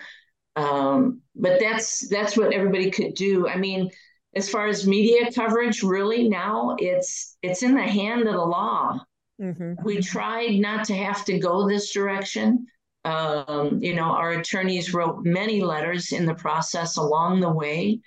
[0.55, 3.47] um, but that's that's what everybody could do.
[3.47, 3.91] I mean,
[4.35, 8.99] as far as media coverage, really now it's it's in the hand of the law.
[9.39, 9.73] Mm-hmm.
[9.83, 12.65] We tried not to have to go this direction.
[13.05, 18.01] Um, you know, our attorneys wrote many letters in the process along the way,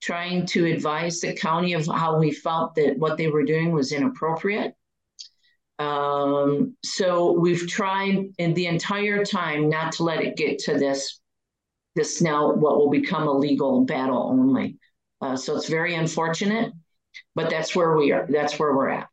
[0.00, 3.92] trying to advise the county of how we felt that what they were doing was
[3.92, 4.74] inappropriate.
[5.78, 11.20] Um, so we've tried in the entire time not to let it get to this,
[11.94, 14.78] this now what will become a legal battle only.
[15.20, 16.72] Uh, so it's very unfortunate,
[17.34, 18.26] but that's where we are.
[18.28, 19.08] That's where we're at.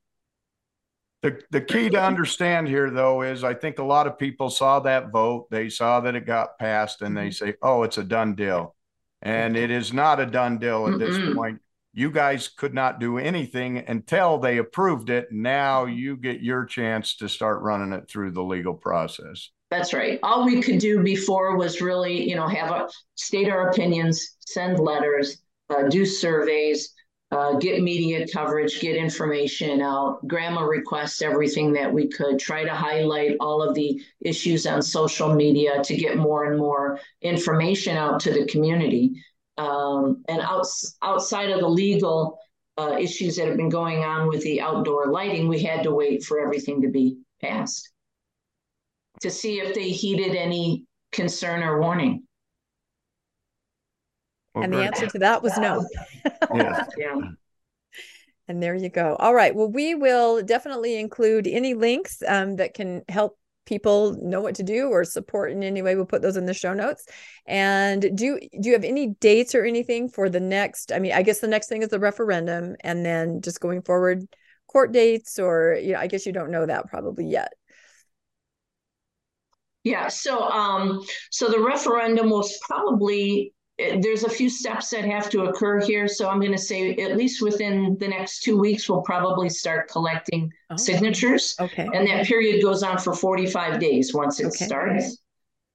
[1.24, 4.82] The, the key to understand here, though, is I think a lot of people saw
[4.82, 5.50] that vote.
[5.50, 7.46] They saw that it got passed and they mm-hmm.
[7.46, 8.76] say, oh, it's a done deal.
[9.22, 11.62] And it is not a done deal at this mm point.
[11.94, 15.32] You guys could not do anything until they approved it.
[15.32, 19.50] Now you get your chance to start running it through the legal process.
[19.72, 20.20] That's right.
[20.24, 24.80] All we could do before was really, you know, have a state our opinions, send
[24.80, 25.38] letters,
[25.70, 26.94] uh, do surveys,
[27.34, 32.74] uh, get media coverage, get information out, GRAMA request everything that we could, try to
[32.74, 38.20] highlight all of the issues on social media to get more and more information out
[38.20, 39.12] to the community.
[39.58, 42.40] Um, and outs- outside of the legal
[42.78, 46.24] uh, issues that have been going on with the outdoor lighting, we had to wait
[46.24, 47.90] for everything to be passed
[49.22, 52.24] to see if they heeded any concern or warning.
[54.54, 55.86] Well, and the answer to that was no.
[56.54, 56.86] yeah.
[56.98, 57.16] yeah.
[58.48, 59.16] And there you go.
[59.20, 59.56] All right.
[59.56, 64.64] Well, we will definitely include any links um, that can help people know what to
[64.64, 65.96] do or support in any way.
[65.96, 67.06] We'll put those in the show notes.
[67.46, 70.92] And do do you have any dates or anything for the next?
[70.92, 74.26] I mean, I guess the next thing is the referendum, and then just going forward,
[74.68, 77.54] court dates, or you know, I guess you don't know that probably yet.
[79.84, 80.08] Yeah.
[80.08, 83.54] So, um, so the referendum was probably
[84.02, 86.08] there's a few steps that have to occur here.
[86.08, 89.90] So I'm going to say at least within the next two weeks, we'll probably start
[89.90, 91.56] collecting oh, signatures.
[91.60, 91.88] Okay.
[91.94, 94.66] And that period goes on for 45 days once it okay.
[94.66, 95.18] starts.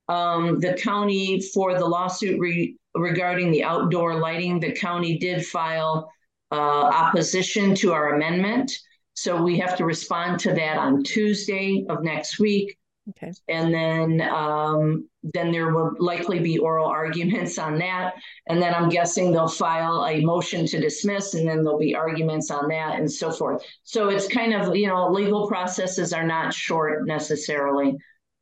[0.09, 6.11] Um, the county for the lawsuit re- regarding the outdoor lighting, the county did file
[6.51, 8.73] uh, opposition to our amendment.
[9.15, 12.78] So we have to respond to that on Tuesday of next week.
[13.11, 13.33] Okay.
[13.49, 18.15] And then um, then there will likely be oral arguments on that.
[18.49, 22.51] And then I'm guessing they'll file a motion to dismiss, and then there'll be arguments
[22.51, 23.65] on that and so forth.
[23.83, 27.97] So it's kind of, you know, legal processes are not short necessarily.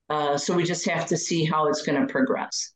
[0.09, 2.73] Uh, so we just have to see how it's going to progress.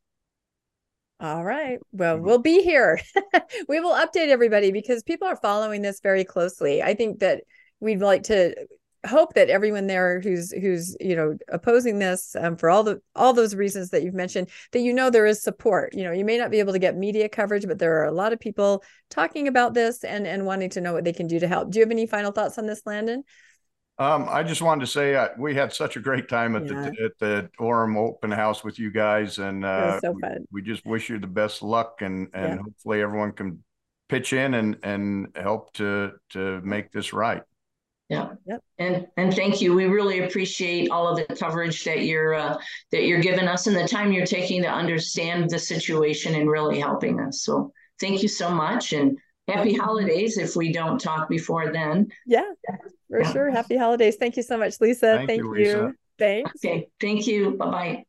[1.21, 1.79] All right.
[1.93, 2.99] Well, we'll be here.
[3.69, 6.83] we will update everybody because people are following this very closely.
[6.83, 7.43] I think that
[7.79, 8.55] we'd like to
[9.07, 13.33] hope that everyone there who's who's you know opposing this um, for all the all
[13.33, 16.37] those reasons that you've mentioned that you know there is support you know you may
[16.37, 19.49] not be able to get media coverage but there are a lot of people talking
[19.49, 21.85] about this and and wanting to know what they can do to help do you
[21.85, 23.23] have any final thoughts on this landon
[23.99, 26.69] um, I just wanted to say uh, we had such a great time at yeah.
[26.69, 30.87] the at the Orem Open House with you guys, and uh, so we, we, just
[30.87, 32.63] wish you the best luck, and and yeah.
[32.63, 33.63] hopefully everyone can
[34.09, 37.43] pitch in and and help to to make this right.
[38.11, 38.31] Yeah.
[38.45, 38.61] Yep.
[38.79, 39.73] And and thank you.
[39.73, 42.59] We really appreciate all of the coverage that you're uh,
[42.91, 46.81] that you're giving us and the time you're taking to understand the situation and really
[46.81, 47.43] helping us.
[47.43, 52.09] So thank you so much and happy holidays if we don't talk before then.
[52.27, 52.51] Yeah,
[53.09, 53.33] for yeah.
[53.33, 53.51] sure.
[53.53, 54.17] Happy holidays.
[54.17, 55.15] Thank you so much, Lisa.
[55.19, 55.53] Thank, thank you.
[55.53, 55.93] Lisa.
[56.19, 56.51] Thanks.
[56.57, 56.89] Okay.
[57.01, 57.53] Thank you.
[57.53, 58.05] Bye bye.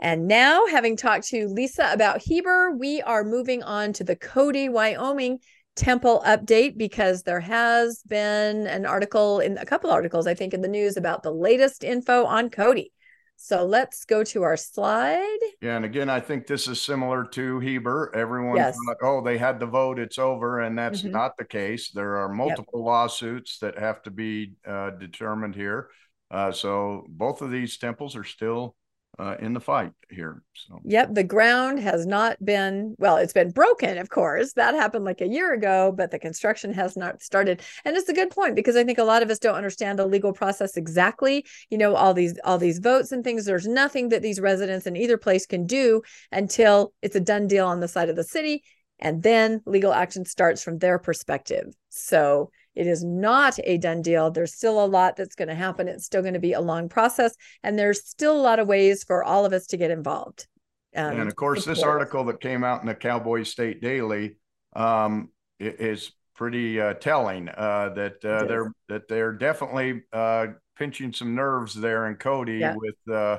[0.00, 4.68] And now, having talked to Lisa about Heber, we are moving on to the Cody,
[4.68, 5.38] Wyoming
[5.78, 10.60] temple update because there has been an article in a couple articles, I think, in
[10.60, 12.92] the news about the latest info on Cody.
[13.36, 15.38] So let's go to our slide.
[15.62, 18.10] Yeah, and again, I think this is similar to Heber.
[18.12, 18.76] Everyone yes.
[18.84, 21.12] thought, oh, they had the vote, it's over, and that's mm-hmm.
[21.12, 21.92] not the case.
[21.92, 22.86] There are multiple yep.
[22.86, 25.88] lawsuits that have to be uh, determined here.
[26.32, 28.74] Uh, so both of these temples are still
[29.18, 30.42] uh, in the fight here.
[30.54, 33.16] So, yep, the ground has not been well.
[33.16, 34.52] It's been broken, of course.
[34.52, 37.62] That happened like a year ago, but the construction has not started.
[37.84, 40.06] And it's a good point because I think a lot of us don't understand the
[40.06, 41.44] legal process exactly.
[41.70, 43.44] You know, all these all these votes and things.
[43.44, 47.66] There's nothing that these residents in either place can do until it's a done deal
[47.66, 48.62] on the side of the city,
[48.98, 51.74] and then legal action starts from their perspective.
[51.88, 54.30] So it is not a done deal.
[54.30, 55.88] There's still a lot that's going to happen.
[55.88, 57.34] It's still going to be a long process.
[57.64, 60.46] And there's still a lot of ways for all of us to get involved.
[60.94, 64.36] Um, and of course, this article that came out in the Cowboy State Daily
[64.76, 71.34] um, is pretty uh, telling uh, that uh, they're that they're definitely uh, pinching some
[71.34, 72.76] nerves there in Cody yeah.
[72.76, 73.38] with uh,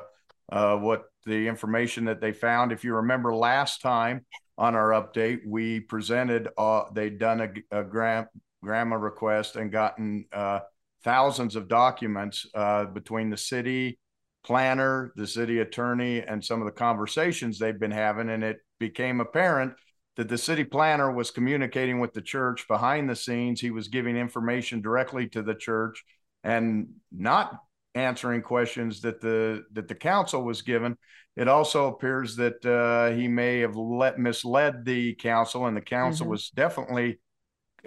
[0.52, 2.74] uh, what the information that they found.
[2.74, 4.26] If you remember last time
[4.58, 6.50] on our update, we presented
[6.94, 7.40] they'd done
[7.72, 8.28] a, a grant
[8.64, 10.60] GRAMA request and gotten uh,
[11.04, 14.00] thousands of documents uh, between the city
[14.44, 18.30] planner, the city attorney, and some of the conversations they've been having.
[18.30, 19.74] And it became apparent
[20.18, 23.62] that the city planner was communicating with the church behind the scenes.
[23.62, 26.04] He was giving information directly to the church
[26.44, 27.58] and not
[27.96, 30.98] answering questions that the that the council was given.
[31.36, 36.26] It also appears that uh, he may have let misled the council, and the council
[36.26, 36.32] mm-hmm.
[36.32, 37.20] was definitely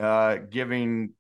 [0.01, 1.13] uh, giving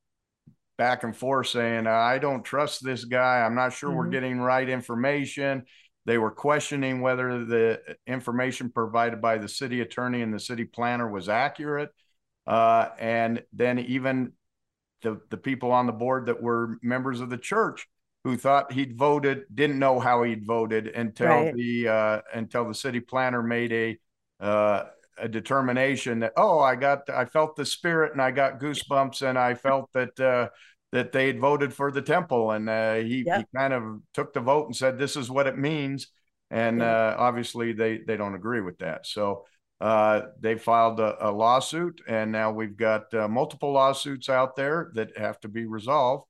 [0.79, 3.41] back and forth saying, I don't trust this guy.
[3.41, 3.99] I'm not sure mm-hmm.
[3.99, 5.64] we're getting right information.
[6.05, 11.09] They were questioning whether the information provided by the city attorney and the city planner
[11.09, 11.91] was accurate.
[12.47, 14.33] Uh, and then even
[15.03, 17.87] the, the people on the board that were members of the church
[18.25, 21.55] who thought he'd voted didn't know how he'd voted until right.
[21.55, 23.99] the uh, until the city planner made a
[24.41, 24.85] uh,
[25.18, 29.38] a determination that oh I got I felt the spirit and I got goosebumps and
[29.38, 30.48] I felt that uh,
[30.92, 32.52] that they had voted for the temple.
[32.52, 35.58] And uh, he, he kind of took the vote and said this is what it
[35.58, 36.08] means.
[36.50, 36.92] And yeah.
[36.92, 39.06] uh, obviously they they don't agree with that.
[39.06, 39.46] So
[39.80, 44.92] uh, they filed a, a, lawsuit and now we've got uh, multiple lawsuits out there
[44.94, 46.24] that have to be resolved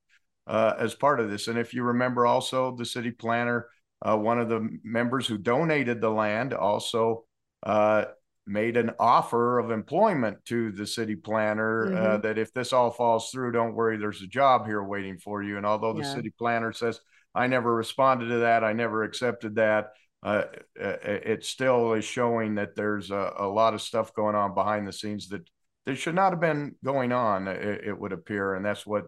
[0.47, 1.49] uh, as part of this.
[1.49, 3.67] And if you remember also the city planner
[4.05, 7.25] uh one of the members who donated the land also
[7.63, 8.05] uh,
[8.47, 12.07] made an offer of employment to the city planner uh, mm-hmm.
[12.07, 15.43] uh, that if this all falls through, don't worry, there's a job here waiting for
[15.43, 15.57] you.
[15.57, 16.15] And although the yeah.
[16.15, 17.01] city planner says,
[17.35, 20.45] I never responded to that, I never accepted that, uh,
[20.81, 24.87] uh it still is showing that there's a, a, lot of stuff going on behind
[24.87, 25.49] the scenes that
[25.85, 27.49] that should not have been going on.
[27.49, 29.07] It, it would appear, and that's what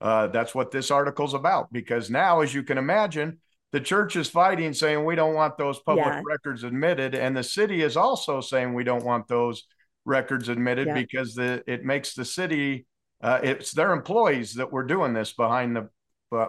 [0.00, 1.72] uh, that's what this article's about.
[1.72, 3.38] Because now, as you can imagine,
[3.72, 6.22] the church is fighting, saying we don't want those public yeah.
[6.24, 9.64] records admitted, and the city is also saying we don't want those
[10.04, 10.94] records admitted yeah.
[10.94, 12.86] because the it makes the city
[13.22, 15.88] uh, it's their employees that were doing this behind the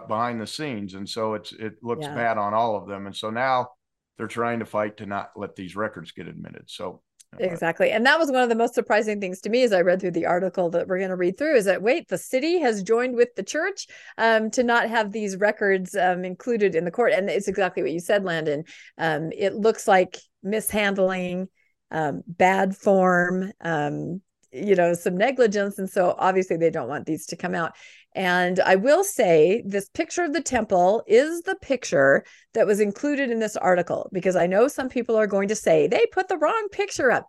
[0.08, 2.14] behind the scenes, and so it's it looks yeah.
[2.14, 3.68] bad on all of them, and so now
[4.16, 6.64] they're trying to fight to not let these records get admitted.
[6.66, 7.02] So
[7.38, 7.90] Exactly.
[7.90, 10.12] And that was one of the most surprising things to me as I read through
[10.12, 13.16] the article that we're going to read through is that wait, the city has joined
[13.16, 13.86] with the church
[14.18, 17.12] um, to not have these records um, included in the court.
[17.12, 18.64] And it's exactly what you said, Landon.
[18.98, 21.48] Um, it looks like mishandling,
[21.90, 24.20] um, bad form, um,
[24.54, 25.78] you know, some negligence.
[25.78, 27.72] And so obviously they don't want these to come out.
[28.14, 32.24] And I will say this picture of the temple is the picture
[32.54, 35.88] that was included in this article because I know some people are going to say
[35.88, 37.28] they put the wrong picture up.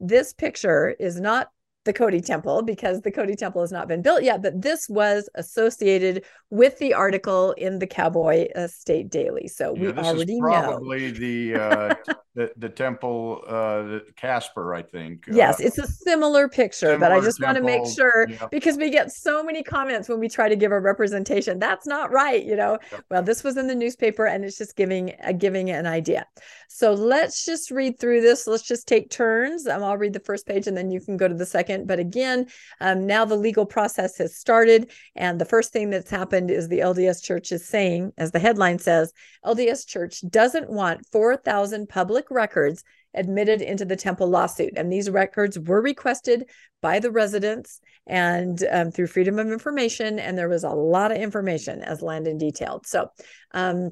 [0.00, 1.48] This picture is not
[1.84, 5.28] the Cody Temple because the Cody Temple has not been built yet, but this was
[5.34, 9.48] associated with the article in the Cowboy uh, State Daily.
[9.48, 11.18] So yeah, we already probably know.
[11.18, 11.94] the, uh,
[12.34, 15.24] the the temple uh, Casper, I think.
[15.30, 18.46] Yes, uh, it's a similar picture, similar but I just want to make sure yeah.
[18.50, 21.58] because we get so many comments when we try to give a representation.
[21.58, 22.78] That's not right, you know.
[23.10, 26.26] Well, this was in the newspaper, and it's just giving uh, giving an idea.
[26.68, 28.46] So let's just read through this.
[28.46, 29.66] Let's just take turns.
[29.66, 31.86] Um, I'll read the first page, and then you can go to the second second.
[31.86, 32.46] But again,
[32.80, 34.90] um, now the legal process has started.
[35.16, 38.78] And the first thing that's happened is the LDS Church is saying, as the headline
[38.78, 39.12] says,
[39.44, 44.72] LDS Church doesn't want 4,000 public records admitted into the temple lawsuit.
[44.76, 46.48] And these records were requested
[46.80, 50.18] by the residents and um, through Freedom of Information.
[50.18, 52.86] And there was a lot of information, as Landon detailed.
[52.86, 53.10] So,
[53.52, 53.90] um,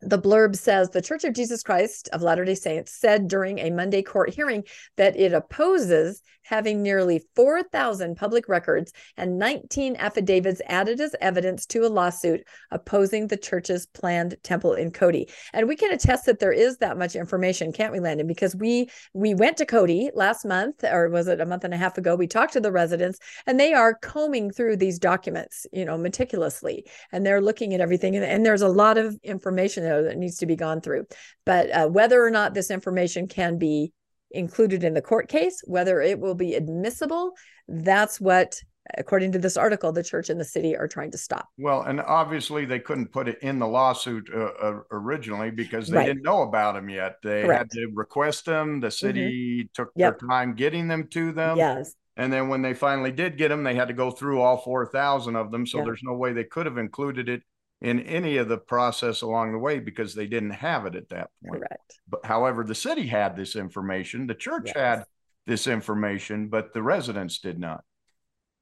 [0.00, 3.70] the blurb says the Church of Jesus Christ of Latter day Saints said during a
[3.70, 4.64] Monday court hearing
[4.96, 11.84] that it opposes having nearly 4,000 public records and 19 affidavits added as evidence to
[11.84, 15.28] a lawsuit opposing the church's planned temple in Cody.
[15.52, 18.26] And we can attest that there is that much information, can't we, Landon?
[18.26, 21.76] Because we we went to Cody last month, or was it a month and a
[21.76, 22.16] half ago?
[22.16, 26.86] We talked to the residents, and they are combing through these documents, you know, meticulously,
[27.12, 28.16] and they're looking at everything.
[28.16, 31.04] And, and there's a lot of information there that needs to be gone through.
[31.44, 33.92] But uh, whether or not this information can be
[34.30, 37.32] included in the court case, whether it will be admissible,
[37.66, 38.60] that's what
[38.96, 41.48] according to this article, the church and the city are trying to stop.
[41.58, 45.98] Well, and obviously they couldn't put it in the lawsuit uh, uh, originally because they
[45.98, 46.06] right.
[46.06, 47.16] didn't know about them yet.
[47.22, 47.58] They Correct.
[47.58, 48.80] had to request them.
[48.80, 49.66] The city mm-hmm.
[49.74, 50.18] took yep.
[50.18, 51.58] their time getting them to them.
[51.58, 51.94] Yes.
[52.16, 55.36] And then when they finally did get them, they had to go through all 4,000
[55.36, 55.66] of them.
[55.66, 57.42] So there's no way they could have included it
[57.80, 61.30] in any of the process along the way because they didn't have it at that
[61.44, 61.62] point.
[61.62, 62.00] Correct.
[62.08, 64.76] But however, the city had this information, the church yes.
[64.76, 65.04] had
[65.46, 67.84] this information, but the residents did not.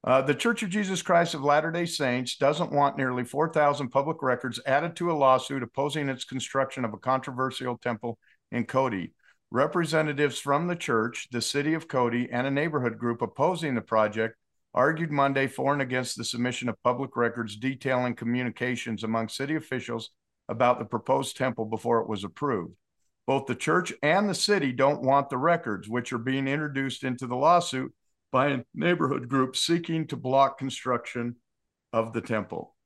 [0.03, 4.21] Uh, the Church of Jesus Christ of Latter day Saints doesn't want nearly 4,000 public
[4.21, 8.17] records added to a lawsuit opposing its construction of a controversial temple
[8.51, 9.13] in Cody.
[9.49, 14.35] Representatives from the church, the city of Cody, and a neighborhood group opposing the project
[14.73, 20.11] argued Monday for and against the submission of public records detailing communications among city officials
[20.49, 22.73] about the proposed temple before it was approved.
[23.25, 27.27] Both the church and the city don't want the records, which are being introduced into
[27.27, 27.93] the lawsuit
[28.31, 31.35] by a neighborhood group seeking to block construction
[31.91, 32.76] of the temple.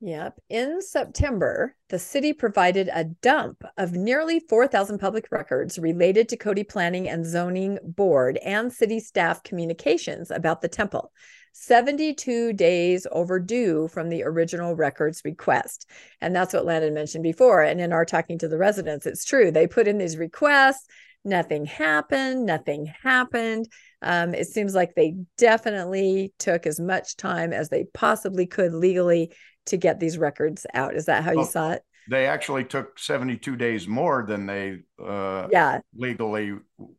[0.00, 0.38] Yep.
[0.50, 6.64] In September, the city provided a dump of nearly 4,000 public records related to Cody
[6.64, 11.12] Planning and Zoning Board and city staff communications about the temple.
[11.52, 15.88] 72 days overdue from the original records request.
[16.20, 17.62] And that's what Landon mentioned before.
[17.62, 19.50] And in our talking to the residents, it's true.
[19.50, 20.86] They put in these requests,
[21.24, 23.68] nothing happened, nothing happened.
[24.02, 29.32] Um, it seems like they definitely took as much time as they possibly could legally
[29.66, 30.94] to get these records out.
[30.94, 31.82] Is that how well, you saw it?
[32.08, 35.80] They actually took 72 days more than they uh, yeah.
[35.94, 36.54] legally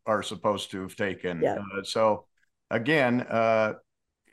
[0.06, 1.40] are supposed to have taken.
[1.42, 1.56] Yeah.
[1.56, 2.26] Uh, so
[2.70, 3.74] again, uh,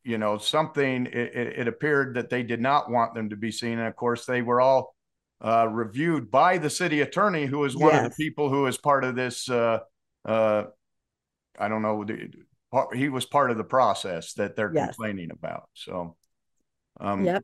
[0.03, 3.79] you know, something, it, it, appeared that they did not want them to be seen.
[3.79, 4.95] And of course, they were all
[5.41, 8.05] uh, reviewed by the city attorney, who is one yes.
[8.05, 9.49] of the people who is part of this.
[9.49, 9.79] Uh,
[10.25, 10.65] uh,
[11.57, 12.05] I don't know.
[12.93, 14.89] He was part of the process that they're yes.
[14.89, 15.69] complaining about.
[15.73, 16.17] So,
[16.99, 17.43] um, yep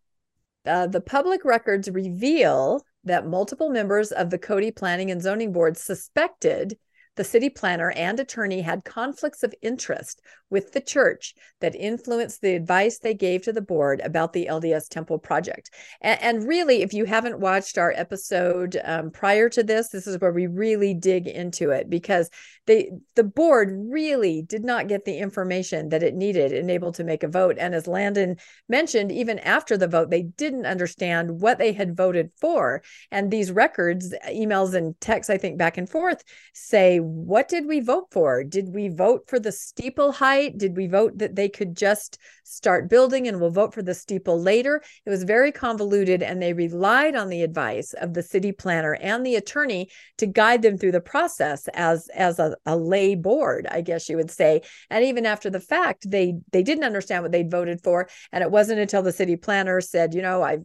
[0.65, 5.77] uh, the public records reveal that multiple members of the Cody Planning and Zoning Board
[5.77, 6.77] suspected
[7.15, 12.55] the city planner and attorney had conflicts of interest with the church that influenced the
[12.55, 15.71] advice they gave to the board about the LDS Temple project.
[16.01, 20.19] And, and really, if you haven't watched our episode um, prior to this, this is
[20.19, 22.29] where we really dig into it because
[22.67, 27.03] they the board really did not get the information that it needed and able to
[27.03, 27.57] make a vote.
[27.59, 28.37] And as Landon
[28.69, 32.83] mentioned, even after the vote, they didn't understand what they had voted for.
[33.09, 37.79] And these records, emails and texts, I think back and forth, say what did we
[37.79, 38.43] vote for?
[38.43, 40.57] Did we vote for the steeple height?
[40.57, 44.41] Did we vote that they could just start building and we'll vote for the steeple
[44.41, 44.81] later?
[45.05, 49.25] It was very convoluted, and they relied on the advice of the city planner and
[49.25, 53.81] the attorney to guide them through the process as as a, a lay board, I
[53.81, 54.61] guess you would say.
[54.89, 58.51] And even after the fact, they they didn't understand what they'd voted for, and it
[58.51, 60.59] wasn't until the city planner said, you know, I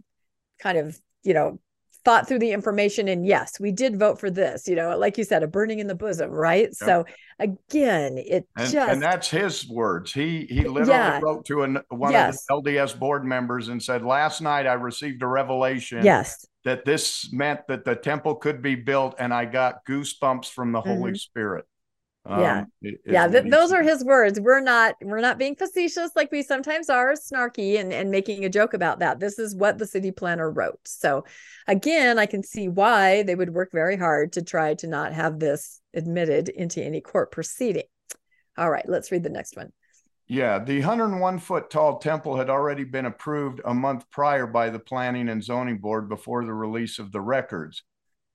[0.59, 1.61] kind of you know
[2.07, 5.25] thought through the information and yes we did vote for this you know like you
[5.25, 7.05] said a burning in the bosom right so
[7.41, 11.19] again it and, just and that's his words he he literally yeah.
[11.21, 12.47] wrote to an, one yes.
[12.49, 16.85] of the lds board members and said last night i received a revelation yes that
[16.85, 20.89] this meant that the temple could be built and i got goosebumps from the mm-hmm.
[20.89, 21.65] holy spirit
[22.29, 22.65] Um, yeah,
[23.05, 23.29] yeah.
[23.29, 24.41] Th- those are his words.
[24.41, 28.49] We're not we're not being facetious like we sometimes are, snarky and and making a
[28.49, 29.21] joke about that.
[29.21, 30.81] This is what the city planner wrote.
[30.85, 31.25] So,
[31.69, 35.39] again, I can see why they would work very hard to try to not have
[35.39, 37.85] this admitted into any court proceeding.
[38.59, 39.73] All right, let's read the next one.
[40.29, 44.81] Yeah, the 101 foot tall temple had already been approved a month prior by the
[44.81, 47.85] Planning and Zoning Board before the release of the records.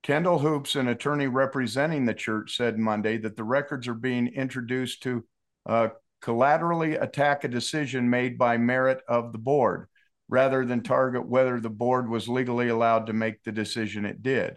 [0.04, 5.04] Kendall Hoops, an attorney representing the church, said Monday that the records are being introduced
[5.04, 5.24] to
[5.68, 5.90] uh,
[6.22, 9.88] collaterally attack a decision made by merit of the board
[10.28, 14.56] rather than target whether the board was legally allowed to make the decision it did.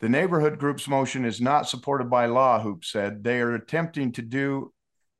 [0.00, 3.24] The neighborhood group's motion is not supported by law, Hoops said.
[3.24, 4.72] They are attempting to do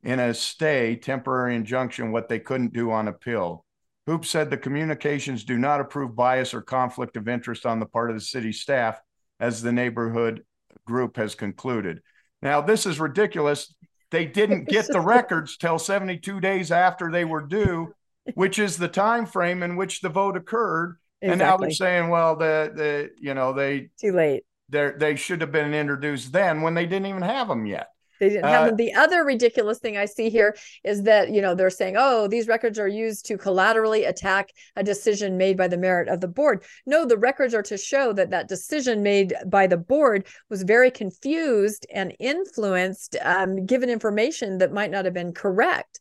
[0.03, 3.65] in a stay temporary injunction what they couldn't do on appeal.
[4.07, 8.11] Hoops said the communications do not approve bias or conflict of interest on the part
[8.11, 9.01] of the city staff
[9.43, 10.45] as the neighborhood
[10.87, 12.01] group has concluded.
[12.41, 13.75] Now, this is ridiculous.
[14.13, 17.93] They didn't get the records till 72 days after they were due,
[18.35, 20.97] which is the time frame in which the vote occurred.
[21.21, 21.33] Exactly.
[21.33, 24.45] And now they're saying, well, the the you know they too late.
[24.69, 27.89] They they should have been introduced then when they didn't even have them yet.
[28.23, 28.77] They didn't have uh, them.
[28.77, 32.47] The other ridiculous thing I see here is that, you know, they're saying, oh, these
[32.47, 36.63] records are used to collaterally attack a decision made by the merit of the board.
[36.87, 40.89] No, the records are to show that that decision made by the board was very
[40.89, 45.99] confused and influenced, um, given information that might not have been correct.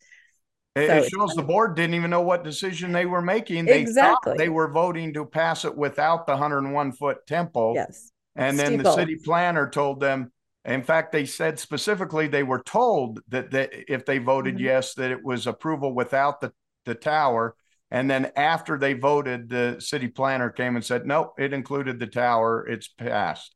[0.75, 3.65] It, so, it shows the board didn't even know what decision they were making.
[3.65, 4.35] They exactly.
[4.37, 7.73] they were voting to pass it without the 101 foot temple.
[7.73, 8.11] Yes.
[8.35, 8.83] And then Steeple.
[8.83, 10.31] the city planner told them,
[10.65, 14.65] in fact, they said specifically they were told that, that if they voted mm-hmm.
[14.65, 16.51] yes, that it was approval without the,
[16.85, 17.55] the tower.
[17.89, 22.07] And then after they voted, the city planner came and said, nope, it included the
[22.07, 22.65] tower.
[22.67, 23.53] It's passed.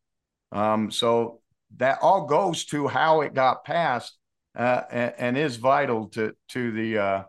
[0.51, 1.41] Um, so
[1.77, 4.17] that all goes to how it got passed
[4.57, 7.23] uh, and, and, is vital to to the uh,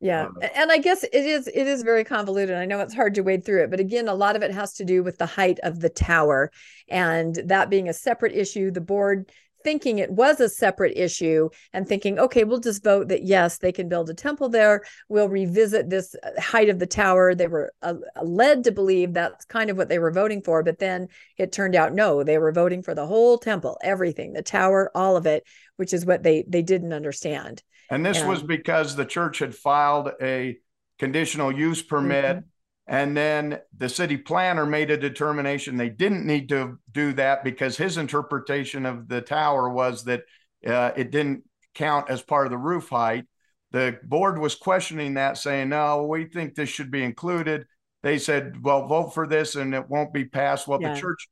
[0.00, 0.28] yeah.
[0.42, 2.56] Uh, and I guess it is it is very convoluted.
[2.56, 4.72] I know it's hard to wade through it, but again, a lot of it has
[4.74, 6.50] to do with the height of the tower
[6.88, 8.70] and that being a separate issue.
[8.70, 9.30] The board
[9.62, 13.72] thinking it was a separate issue and thinking, okay, we'll just vote that yes, they
[13.72, 14.82] can build a temple there.
[15.10, 17.34] We'll revisit this uh, height of the tower.
[17.34, 20.78] They were uh, led to believe that's kind of what they were voting for, but
[20.78, 24.90] then it turned out no, they were voting for the whole temple, everything, the tower,
[24.94, 25.44] all of it,
[25.76, 27.62] which is what they they didn't understand.
[27.90, 30.58] And this was because the church had filed a
[31.00, 32.36] conditional use permit.
[32.36, 32.46] Mm-hmm.
[32.86, 37.76] And then the city planner made a determination they didn't need to do that because
[37.76, 40.22] his interpretation of the tower was that
[40.66, 43.26] uh, it didn't count as part of the roof height.
[43.70, 47.66] The board was questioning that, saying, no, we think this should be included.
[48.02, 50.66] They said, well, vote for this and it won't be passed.
[50.66, 50.94] Well, yeah.
[50.94, 51.28] the church,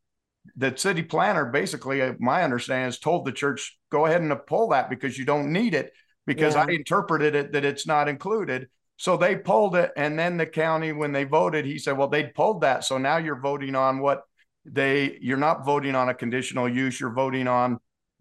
[0.57, 4.69] the city planner, basically, uh, my understanding is told the church, go ahead and pull
[4.69, 5.93] that because you don't need it
[6.29, 6.67] because yeah.
[6.69, 8.69] I interpreted it that it's not included.
[8.99, 9.93] So they pulled it.
[9.97, 12.85] And then the county, when they voted, he said, well, they pulled that.
[12.85, 14.25] So now you're voting on what
[14.67, 17.79] they, you're not voting on a conditional use, you're voting on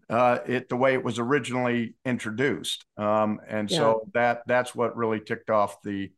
[0.08, 2.86] uh, it the way it was originally introduced.
[2.96, 3.76] Um, and yeah.
[3.76, 6.10] so that that's what really ticked off the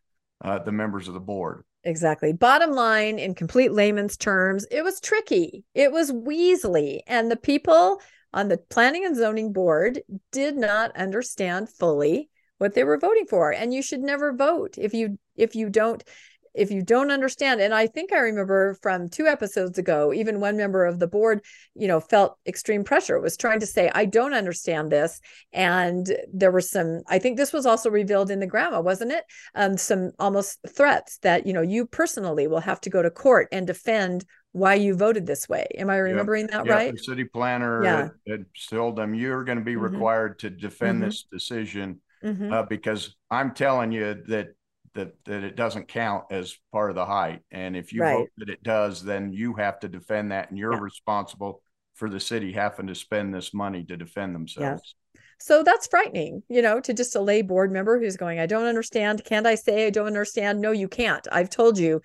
[0.45, 1.64] uh, the members of the board.
[1.82, 2.32] Exactly.
[2.32, 5.64] Bottom line, in complete layman's terms, it was tricky.
[5.74, 8.01] It was Weasley, and the people
[8.33, 10.03] on the planning and zoning board
[10.33, 13.53] did not understand fully what they were voting for.
[13.53, 16.05] And you should never vote if you if you don't
[16.53, 17.61] if you don't understand.
[17.61, 21.43] And i think i remember from two episodes ago even one member of the board
[21.74, 25.20] you know felt extreme pressure was trying to say i don't understand this.
[25.53, 29.24] And there were some i think this was also revealed in the GRAMA wasn't it?
[29.55, 33.49] Um, some almost threats that you know you personally will have to go to court
[33.53, 35.66] and defend why you voted this way.
[35.76, 36.92] Am I remembering that right?
[36.92, 38.09] The city planner yeah.
[38.28, 39.94] had, told them you're going to be mm-hmm.
[39.94, 41.07] required to defend mm-hmm.
[41.07, 42.53] this decision mm-hmm.
[42.53, 44.55] uh, because I'm telling you that
[44.94, 48.18] that that it doesn't count as part of the height, and if you right.
[48.18, 50.80] vote that it does, then you have to defend that, and you're yeah.
[50.80, 51.62] responsible
[51.94, 54.96] for the city having to spend this money to defend themselves.
[55.14, 55.20] Yeah.
[55.38, 58.66] So that's frightening, you know, to just a lay board member who's going, I don't
[58.66, 59.24] understand.
[59.24, 60.61] Can't I say I don't understand?
[60.61, 61.26] No, you can't.
[61.32, 62.03] I've told you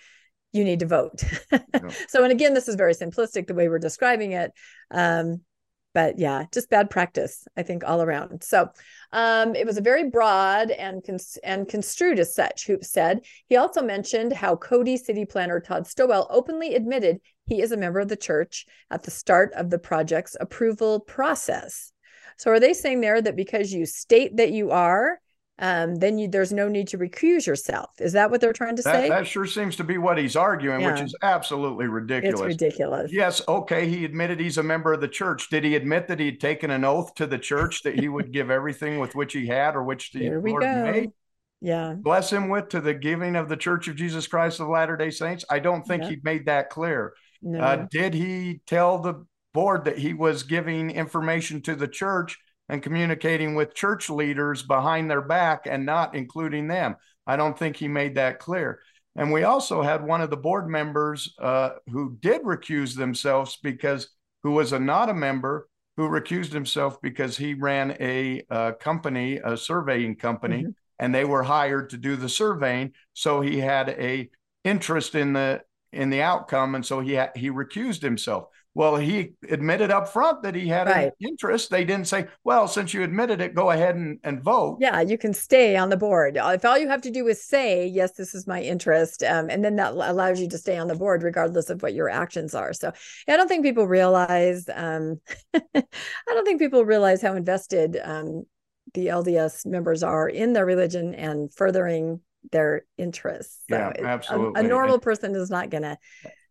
[0.55, 1.23] you need to vote.
[1.51, 1.89] yeah.
[2.07, 4.51] So, and again, this is very simplistic the way we're describing it.
[4.89, 5.41] Um,
[5.93, 8.43] but yeah, just bad practice, I think, all around.
[8.43, 8.69] So
[9.13, 12.67] um, it was a very broad and cons- and construed as such.
[12.67, 17.71] Hoop said he also mentioned how Cody City Planner Todd Stowell openly admitted he is
[17.71, 21.93] a member of the church at the start of the project's approval process.
[22.37, 25.21] So are they saying there that because you state that you are,
[25.57, 27.89] um, then you, there's no need to recuse yourself.
[27.99, 29.09] Is that what they're trying to that, say?
[29.09, 30.91] That sure seems to be what he's arguing, Yeah.
[30.91, 32.39] which is absolutely ridiculous.
[32.41, 33.11] It's ridiculous.
[33.13, 35.49] Yes, okay, he admitted he's a member of the church.
[35.49, 38.31] Did he admit that he had taken an oath to the church that he would
[38.33, 40.91] give everything with which he had or which the Here we Lord go.
[40.91, 41.09] made?
[41.61, 41.93] Yeah.
[41.97, 45.09] Bless him with to the giving of the Church of Jesus Christ of Latter day
[45.09, 45.45] Saints?
[45.49, 46.09] I don't think Yeah.
[46.09, 47.13] he made that clear.
[47.41, 47.59] No.
[47.59, 52.37] Uh, did he tell the board that he was giving information to the church
[52.69, 56.95] and communicating with church leaders behind their back and not including them?
[57.27, 58.79] I don't think he made that clear.
[59.15, 64.09] And we also had one of the board members uh, who did recuse themselves because
[64.43, 69.37] who was a not a member who recused himself because he ran a, uh company,
[69.37, 70.73] a surveying company, Mhm.
[70.99, 72.91] and they were hired to do the surveying.
[73.13, 74.29] So he had a
[74.65, 75.61] interest in the
[75.93, 78.49] in the outcome, and so he had, he recused himself.
[78.75, 81.05] Well, he admitted up front that he had Right.
[81.05, 81.71] an interest.
[81.71, 85.17] They didn't say, "Well, since you admitted it, go ahead and, and vote." Yeah, you
[85.17, 86.37] can stay on the board.
[86.37, 89.63] If all you have to do is say, yes, this is my interest, um, and
[89.63, 92.73] then that allows you to stay on the board regardless of what your actions are.
[92.73, 92.91] So
[93.29, 95.21] I don't think people realize, um,
[95.53, 95.83] I
[96.27, 98.43] don't think people realize how invested um,
[98.93, 102.19] the LDS members are in their religion and furthering
[102.51, 103.57] their interests.
[103.69, 104.59] So Yeah, it- a- absolutely.
[104.59, 105.97] A, normal person is not gonna,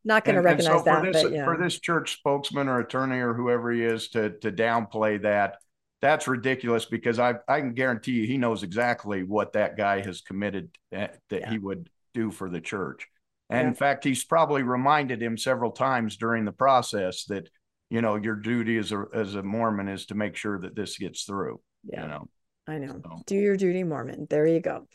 [0.04, 1.44] not gonna And- and so recognize that, for this, but yeah.
[1.44, 5.58] for this church spokesman or attorney or whoever he is to to downplay that,
[6.02, 10.20] that's ridiculous because I I can guarantee you he knows exactly what that guy has
[10.20, 11.50] committed eh, that, that Yeah.
[11.50, 13.06] he would do for the church.
[13.50, 17.48] And in fact, he's probably reminded him several times during the process that
[17.90, 20.96] you know your duty as a as a Mormon is to make sure that this
[20.98, 21.60] gets through.
[21.84, 22.02] Yeah.
[22.02, 22.28] You know,
[22.66, 23.00] I know.
[23.04, 24.26] So- Do your duty, Mormon.
[24.30, 24.88] There you go.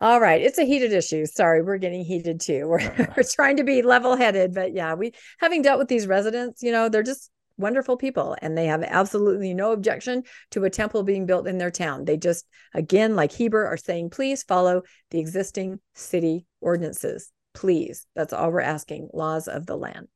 [0.00, 0.40] All right.
[0.40, 1.26] It's a heated issue.
[1.26, 2.68] Sorry, we're getting heated too.
[2.68, 6.62] We're, we're trying to be level headed, but yeah, we having dealt with these residents,
[6.62, 10.22] you know, they're just wonderful people and they have absolutely no objection
[10.52, 12.04] to a temple being built in their town.
[12.04, 17.32] They just, again, like Heber, are saying, please follow the existing city ordinances.
[17.52, 18.06] Please.
[18.14, 19.08] That's all we're asking.
[19.12, 20.06] Laws of the land.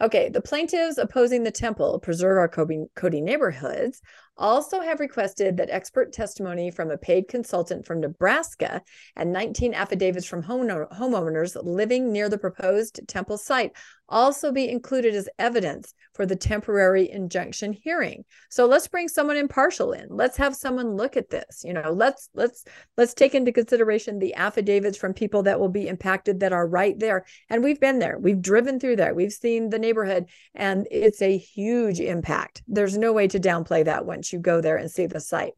[0.00, 4.02] Okay, the plaintiffs opposing the temple preserve our Cody, Cody neighborhoods
[4.36, 8.82] also have requested that expert testimony from a paid consultant from Nebraska
[9.16, 13.72] and 19 affidavits from home, homeowners living near the proposed temple site
[14.08, 18.24] also be included as evidence for the temporary injunction hearing.
[18.50, 20.08] So let's bring someone impartial in.
[20.10, 21.62] Let's have someone look at this.
[21.64, 22.64] You know, let's let's
[22.96, 26.98] let's take into consideration the affidavits from people that will be impacted that are right
[26.98, 27.24] there.
[27.50, 28.18] And we've been there.
[28.18, 29.14] We've driven through there.
[29.14, 32.62] We've seen the neighborhood and it's a huge impact.
[32.68, 35.52] There's no way to downplay that once you go there and see the site.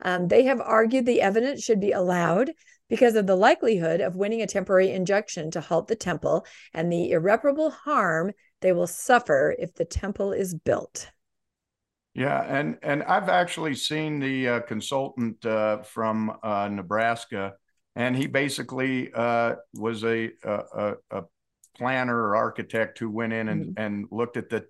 [0.00, 2.52] Um, they have argued the evidence should be allowed
[2.88, 7.10] because of the likelihood of winning a temporary injunction to halt the temple and the
[7.10, 11.10] irreparable harm they will suffer if the temple is built.
[12.14, 17.54] Yeah, and and I've actually seen the uh, consultant uh, from uh, Nebraska,
[17.96, 21.22] and he basically uh, was a, a a
[21.76, 24.64] planner or architect who went in and and looked at the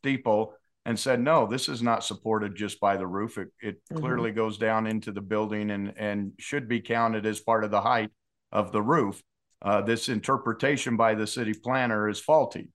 [0.00, 0.54] steeple
[0.90, 3.38] and said, no, this is not supported just by the roof.
[3.38, 4.00] It it Mhm.
[4.00, 7.80] clearly goes down into the building and and should be counted as part of the
[7.80, 8.10] height
[8.52, 9.22] of the roof.
[9.62, 12.70] Uh, this interpretation by the city planner is faulty,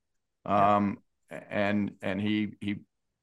[0.45, 0.97] um,
[1.29, 2.77] and and he he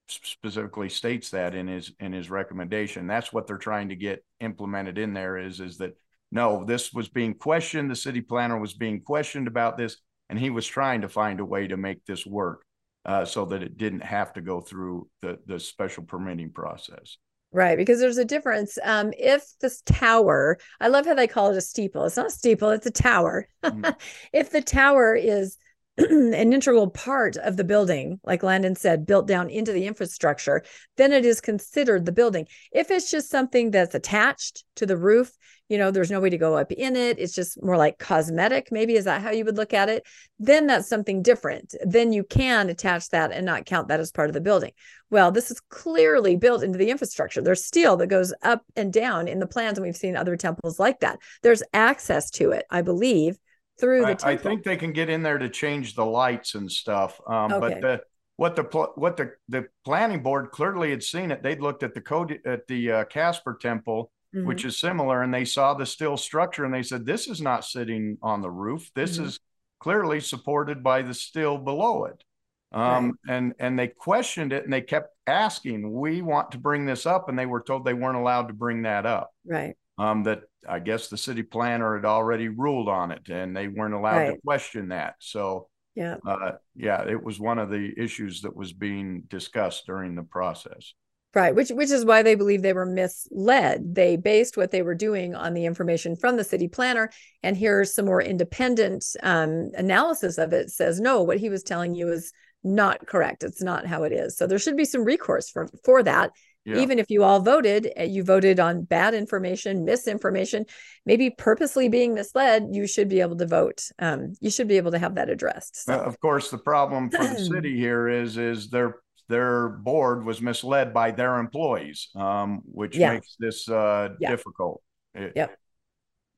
[0.08, 3.06] specifically states that in his in his recommendation.
[3.06, 5.96] That's what they're trying to get implemented in there is is that
[6.30, 7.90] no, this was being questioned.
[7.90, 9.96] The city planner was being questioned about this,
[10.28, 12.66] and he was trying to find a way to make this work
[13.04, 17.16] uh, so that it didn't have to go through the the special permitting process.
[17.54, 18.78] Right, because there's a difference.
[18.82, 22.04] Um, if this tower, I love how they call it a steeple.
[22.06, 23.46] It's not a steeple, it's a tower.
[23.62, 23.94] Mm.
[24.32, 25.58] if the tower is
[25.98, 30.62] an integral part of the building, like Landon said, built down into the infrastructure,
[30.96, 32.46] then it is considered the building.
[32.72, 35.32] If it's just something that's attached to the roof,
[35.68, 37.18] you know, there's no way to go up in it.
[37.18, 38.70] It's just more like cosmetic.
[38.70, 40.06] Maybe is that how you would look at it?
[40.38, 41.74] Then that's something different.
[41.82, 44.72] Then you can attach that and not count that as part of the building.
[45.10, 47.40] Well, this is clearly built into the infrastructure.
[47.40, 50.78] There's steel that goes up and down in the plans, and we've seen other temples
[50.78, 51.18] like that.
[51.42, 53.38] There's access to it, I believe,
[53.82, 54.28] through the I, temple.
[54.28, 57.20] I think they can get in there to change the lights and stuff.
[57.26, 57.60] Um, Okay.
[57.60, 58.02] But the
[58.36, 58.62] what the
[58.94, 61.42] what the the planning board clearly had seen it.
[61.42, 64.46] They'd looked at the code at the uh, Casper Temple, Mhm.
[64.46, 67.64] which is similar, and they saw the steel structure, and they said, "This is not
[67.64, 68.90] sitting on the roof.
[68.94, 69.26] This Mhm.
[69.26, 69.40] is
[69.78, 72.24] clearly supported by the steel below it."
[72.72, 77.04] Um, and and they questioned it, and they kept asking, "We want to bring this
[77.04, 79.76] up," and they were told they weren't allowed to bring that up right.
[79.98, 83.94] um, that I guess the city planner had already ruled on it and they weren't
[83.94, 85.14] allowed to question that.
[85.18, 86.16] So, Yeah.
[86.26, 90.94] uh, yeah, it was one of the issues that was being discussed during the process.
[91.34, 93.94] Right, which which is why they believe they were misled.
[93.94, 97.10] They based what they were doing on the information from the city planner,
[97.42, 100.68] and here's some more independent um, analysis of it.
[100.68, 102.32] Says no, what he was telling you is
[102.62, 103.44] not correct.
[103.44, 104.36] It's not how it is.
[104.36, 106.32] So there should be some recourse for for that.
[106.64, 106.78] Yeah.
[106.78, 110.64] Even if you all voted, eh, you voted on bad information, misinformation,
[111.04, 112.68] maybe purposely being misled.
[112.70, 113.82] You should be able to vote.
[113.98, 115.84] Um, you should be able to have that addressed.
[115.84, 115.94] So.
[115.94, 118.96] Uh, of course, the problem for the city here is is they're
[119.28, 123.14] their board was misled by their employees, um, which yeah.
[123.14, 124.30] makes this uh, yeah.
[124.30, 124.82] difficult.
[125.14, 125.56] It, yep.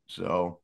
[0.07, 0.61] So,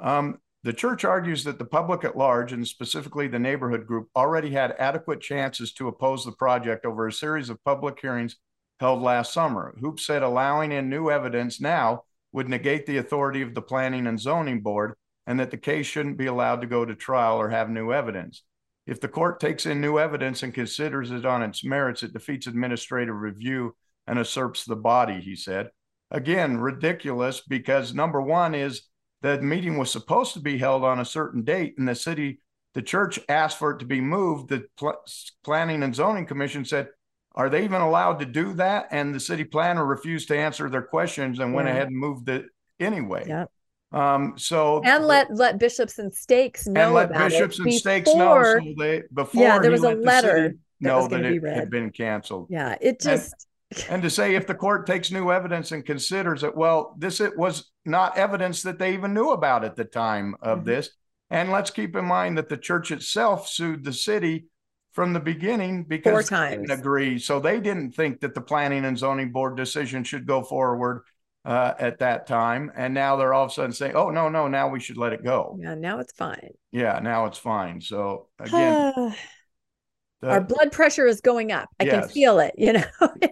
[0.00, 4.50] um, the church argues that the public at large, and specifically the neighborhood group, already
[4.50, 8.36] had adequate chances to oppose the project over a series of public hearings
[8.82, 9.74] held last summer.
[9.80, 12.02] Hoop said allowing in new evidence now
[12.32, 14.94] would negate the authority of the Planning and Zoning Board
[15.26, 18.42] and that the case shouldn't be allowed to go to trial or have new evidence.
[18.86, 22.48] If the court takes in new evidence and considers it on its merits, it defeats
[22.48, 23.76] administrative review
[24.06, 25.70] and usurps the body, he said.
[26.10, 28.82] Again, ridiculous because number one is
[29.20, 32.40] the meeting was supposed to be held on a certain date and the city,
[32.74, 34.48] the church asked for it to be moved.
[34.48, 35.04] The pl-
[35.44, 36.88] Planning and Zoning Commission said,
[37.34, 38.88] are they even allowed to do that?
[38.90, 42.46] And the city planner refused to answer their questions and went ahead and moved it
[42.78, 43.24] anyway.
[43.26, 43.50] Yep.
[43.92, 47.74] Um, so and let let bishops and stakes know and let about bishops it and
[47.74, 51.70] stakes know so they before yeah there was a letter know that, that it had
[51.70, 52.46] been canceled.
[52.48, 56.42] Yeah, it just and, and, to say if the court takes new evidence and considers
[56.42, 60.36] it, well, this it was not evidence that they even knew about at the time
[60.40, 60.68] of mm-hmm.
[60.68, 60.90] this.
[61.30, 64.46] And let's keep in mind that the church itself sued the city
[64.92, 66.50] from the beginning because Four times.
[66.50, 67.18] they didn't agree.
[67.18, 71.02] So they didn't think that the planning and zoning board decision should go forward
[71.44, 74.46] uh, at that time, and now they're all of a sudden saying, "Oh no, no,
[74.46, 76.50] now we should let it go." Yeah, now it's fine.
[76.70, 77.80] Yeah, now it's fine.
[77.80, 78.92] So again,
[80.20, 81.68] the, our blood pressure is going up.
[81.80, 82.06] I yes.
[82.06, 82.54] can feel it.
[82.58, 82.84] You know,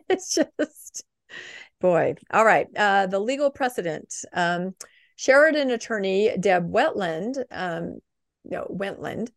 [0.09, 1.05] it's just
[1.81, 2.15] boy.
[2.33, 4.13] All right, uh, the legal precedent.
[4.33, 4.75] Um,
[5.15, 7.99] Sheridan attorney Deb Wetland, um,
[8.45, 9.31] no Wentland,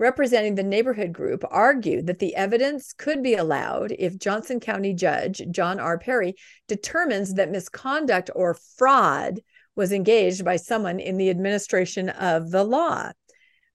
[0.00, 5.42] representing the neighborhood group, argued that the evidence could be allowed if Johnson County Judge
[5.50, 5.98] John R.
[5.98, 6.34] Perry
[6.66, 9.40] determines that misconduct or fraud
[9.76, 13.12] was engaged by someone in the administration of the law.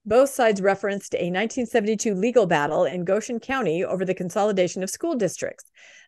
[0.08, 5.16] Both sides referenced a 1972 legal battle in Goshen County over the consolidation of school
[5.16, 5.64] districts.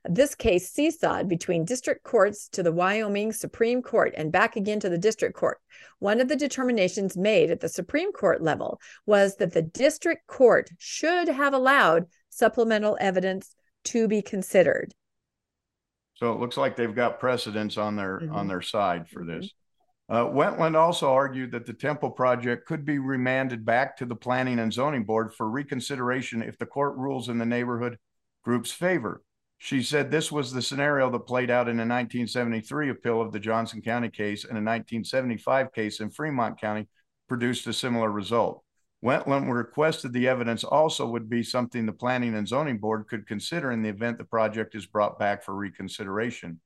[0.09, 4.89] This case seesawed between district courts to the Wyoming Supreme Court and back again to
[4.89, 5.59] the district court.
[5.99, 10.71] One of the determinations made at the Supreme Court level was that the district court
[10.79, 14.95] should have allowed supplemental evidence to be considered.
[16.15, 18.35] So it looks like they've got precedents on their mm-hmm.
[18.35, 19.53] on their side for this.
[20.11, 24.59] Uh, Wentland also argued that the Temple project could be remanded back to the Planning
[24.59, 27.99] and Zoning Board for reconsideration if the court rules in the neighborhood
[28.43, 29.23] group's favor.
[29.59, 33.41] She said this was the scenario that played out in a 1973 appeal of the
[33.41, 36.89] Johnson County case and a 1975 case in Fremont County
[37.29, 38.63] produced a similar result.
[39.03, 43.71] Wentland requested the evidence also would be something the Planning and Zoning Board could consider
[43.73, 46.61] in the event the project is brought back for reconsideration.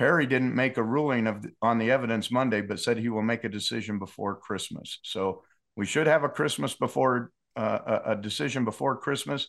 [0.00, 3.44] Perry didn't make a ruling of on the evidence Monday, but said he will make
[3.44, 4.98] a decision before Christmas.
[5.02, 5.42] So
[5.76, 9.48] we should have a Christmas before uh, a, decision before Christmas.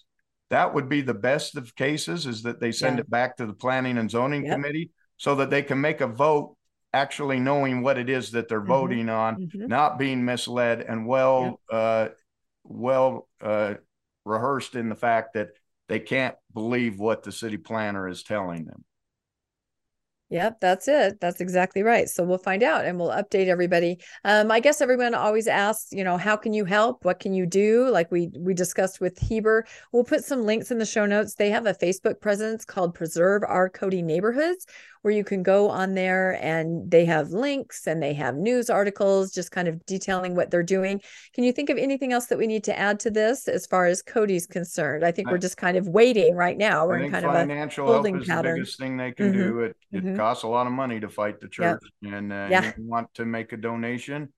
[0.49, 3.03] That would be the best of cases, is that they send yeah.
[3.03, 4.55] it back to the Planning and Zoning yep.
[4.55, 6.57] Committee so that they can make a vote,
[6.91, 8.67] actually knowing what it is that they're mm-hmm.
[8.67, 9.67] voting on, mm-hmm.
[9.67, 11.79] not being misled, and well, yep.
[11.79, 12.07] uh,
[12.65, 13.75] well uh,
[14.25, 15.51] rehearsed in the fact that
[15.87, 18.83] they can't believe what the city planner is telling them.
[20.31, 21.19] Yep, that's it.
[21.19, 22.07] That's exactly right.
[22.09, 23.99] So we'll find out and we'll update everybody.
[24.23, 27.03] Um, I guess everyone always asks, you know, how can you help?
[27.03, 27.89] What can you do?
[27.89, 29.65] Like we we discussed with Heber.
[29.91, 31.35] We'll put some links in the show notes.
[31.35, 34.65] They have a Facebook presence called Preserve Our Cody Neighborhoods,
[35.01, 39.31] where you can go on there and they have links and they have news articles
[39.31, 41.01] just kind of detailing what they're doing.
[41.33, 43.85] Can you think of anything else that we need to add to this as far
[43.85, 45.03] as Cody's concerned?
[45.03, 46.87] I think I, we're just kind of waiting right now.
[46.87, 48.53] We're in kind of a holding help is pattern.
[48.53, 49.41] the biggest thing they can mm-hmm.
[49.41, 49.59] do.
[49.61, 50.15] It, it mm-hmm.
[50.15, 52.13] costs a lot of money to fight the church, yep.
[52.13, 52.71] and uh, yeah.
[52.77, 54.29] you want to make a donation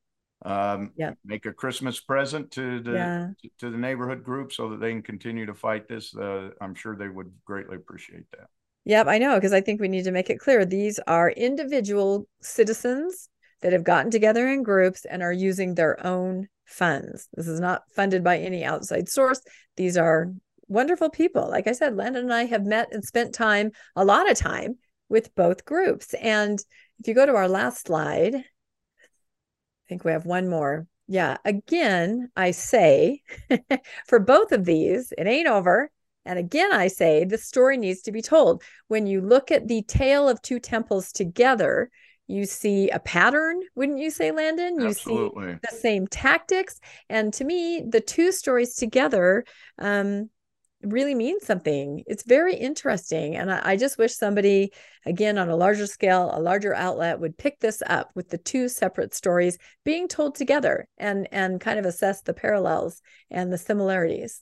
[0.46, 1.12] um, yeah.
[1.26, 3.28] make a Christmas present to the yeah.
[3.60, 6.16] to the neighborhood group so that they can continue to fight this.
[6.16, 8.48] Uh, I'm sure they would greatly appreciate that.
[8.86, 12.28] Yep, I know, because I think we need to make it clear these are individual
[12.42, 13.30] citizens
[13.62, 17.30] that have gotten together in groups and are using their own funds.
[17.34, 19.42] This is not funded by any outside source.
[19.78, 20.34] These are
[20.68, 21.50] wonderful people.
[21.50, 24.78] Like I said, Landon and I have met and spent time, a lot of time,
[25.08, 26.14] with both groups.
[26.16, 26.60] And
[27.00, 28.42] if you go to our last slide, I
[29.88, 30.88] think we have one more.
[31.08, 33.22] Yeah, again, I say
[34.08, 35.90] for both of these, it ain't over.
[36.26, 38.64] And again, I say the story needs to be told.
[38.88, 41.90] When you look at the tale of two temples together,
[42.28, 44.80] you see a pattern, wouldn't you say, Landon?
[44.80, 45.54] You Absolutely.
[45.54, 46.80] see the same tactics.
[47.10, 49.44] And to me, the two stories together
[49.78, 50.30] um,
[50.82, 52.04] really means something.
[52.08, 53.36] It's very interesting.
[53.36, 54.72] And I, I, just wish somebody,
[55.06, 58.70] again, on a larger scale, a larger outlet would pick this up with the two
[58.70, 64.42] separate stories being told together and and kind of assess the parallels and the similarities.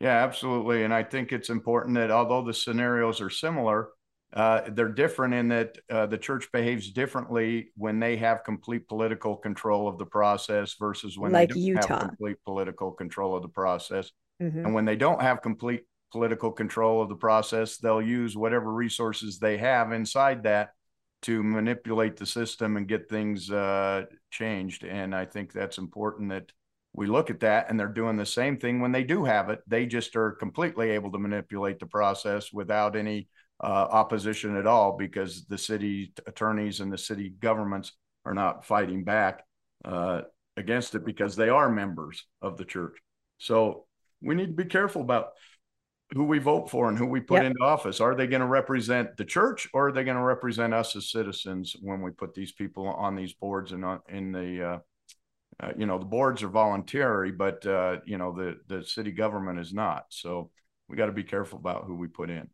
[0.00, 0.84] Yeah, absolutely.
[0.84, 3.90] And I think it's important that although the scenarios are similar,
[4.32, 9.36] uh, they're different in that uh, the church behaves differently when they have complete political
[9.36, 11.88] control of the process versus when like they don't Utah.
[11.98, 14.10] have complete political control of the process.
[14.40, 14.64] Mhm.
[14.64, 15.82] And when they don't have complete
[16.12, 20.70] political control of the process, they'll use whatever resources they have inside that
[21.22, 24.84] to manipulate the system and get things uh, changed.
[24.84, 26.50] And I think that's important that
[26.92, 27.70] we look at that.
[27.70, 29.60] And they're doing the same thing when they do have it.
[29.66, 33.28] They just are completely able to manipulate the process without any
[33.62, 37.92] uh, opposition at all because the city attorneys and the city governments
[38.24, 39.44] are not fighting back
[39.84, 40.22] uh,
[40.56, 42.96] against it because they are members of the church.
[43.38, 43.86] So
[44.22, 45.30] we need to be careful about
[46.12, 47.52] who we vote for and who we put Yep.
[47.52, 48.00] into office.
[48.00, 51.10] Are they going to represent the church or are they going to represent us as
[51.10, 54.78] citizens when we put these people on these boards and on in the uh,
[55.62, 59.58] uh, you know the boards are voluntary, but uh, you know the the city government
[59.58, 60.06] is not.
[60.10, 60.50] So
[60.88, 62.48] we got to be careful about who we put in.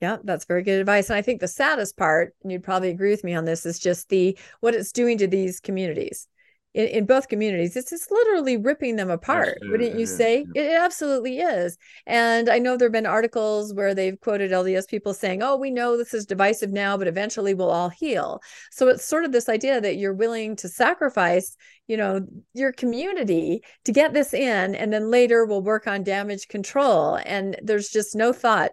[0.00, 1.10] Yeah, that's very good advice.
[1.10, 3.78] And I think the saddest part, and you'd probably agree with me on this, is
[3.78, 6.26] just the what it's doing to these communities.
[6.72, 9.58] In, in both communities, it's just literally ripping them apart.
[9.60, 10.46] it- wouldn't you is, say?
[10.54, 10.62] yeah.
[10.62, 11.76] It absolutely is.
[12.06, 15.70] And I know there have been articles where they've quoted LDS people saying, "Oh, we
[15.70, 18.40] know this is divisive now, but eventually we'll all heal."
[18.70, 21.56] So it's sort of this idea that you're willing to sacrifice,
[21.88, 22.20] you know,
[22.54, 27.18] your community to get this in, and then later we'll work on damage control.
[27.26, 28.70] And there's just no thought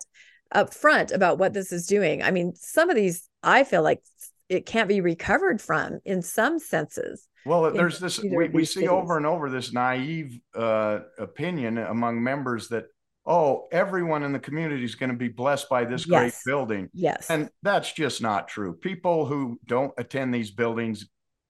[0.52, 2.22] up front about what this is doing.
[2.22, 4.02] I mean, some of these I feel like
[4.50, 7.28] it can't be recovered from in some senses.
[7.46, 12.68] Well, there's this we, we see over and over this naive uh, opinion among members
[12.70, 12.86] that
[13.26, 16.90] oh, everyone in the community is going to be blessed by this great building.
[16.94, 17.30] Yes.
[17.30, 18.74] And that's just not true.
[18.74, 21.08] People who don't attend these buildings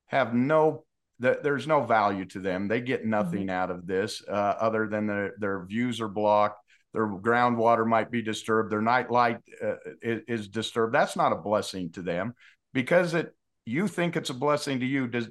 [0.07, 0.83] have no
[1.19, 2.67] that there's no value to them.
[2.67, 6.61] They get nothing out of this uh, other than their their views are blocked.
[6.93, 8.71] Their groundwater might be disturbed.
[8.71, 10.93] Their night light uh, is, is disturbed.
[10.93, 12.33] That's not a blessing to them
[12.77, 13.33] because it
[13.65, 15.07] you think it's a blessing to you.
[15.07, 15.27] Does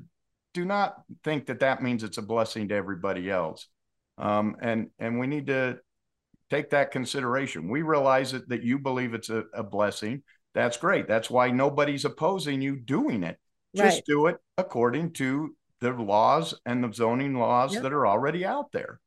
[0.53, 3.69] do not think that that means it's a blessing to everybody else.
[4.19, 5.79] Um, and and we need to
[6.51, 7.69] take that consideration.
[7.71, 10.25] We realize that, that you believe it's a, a blessing.
[10.55, 11.07] That's great.
[11.07, 13.39] That's why nobody's opposing you doing it.
[13.77, 14.05] Just Right.
[14.07, 17.83] do it according to the laws and the zoning laws Yep.
[17.85, 18.99] that are already out there.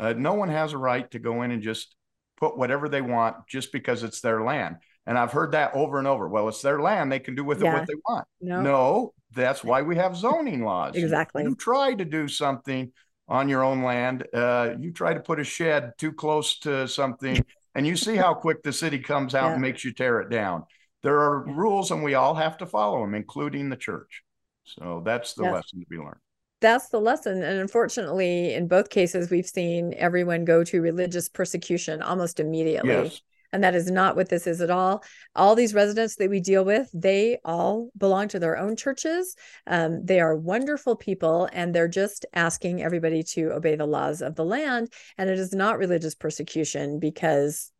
[0.00, 1.94] Uh, no one has a right to go in and just
[2.38, 4.78] put whatever they want just because it's their land.
[5.06, 6.28] And I've heard that over and over.
[6.28, 8.26] Well, it's their land; they can do with it what they want.
[8.40, 8.60] no.
[8.60, 10.96] No, that's why we have zoning laws.
[10.96, 11.42] Exactly.
[11.42, 12.90] You, try to do something
[13.28, 14.26] on your own land.
[14.32, 17.44] Uh, you try to put a shed too close to something,
[17.74, 20.64] and you see how quick the city comes out and makes you tear it down.
[21.02, 21.54] There are Yeah.
[21.54, 24.22] rules, and we all have to follow them, including the church.
[24.64, 25.52] So that's the Yes.
[25.52, 26.20] lesson to be learned.
[26.62, 27.42] That's the lesson.
[27.42, 32.90] And unfortunately, in both cases, we've seen everyone go to religious persecution almost immediately.
[32.90, 33.20] Yes.
[33.54, 35.04] And that is not what this is at all.
[35.36, 39.36] All these residents that we deal with, they all belong to their own churches.
[39.68, 44.34] Um, they are wonderful people, and they're just asking everybody to obey the laws of
[44.34, 44.92] the land.
[45.16, 47.70] And it is not religious persecution because,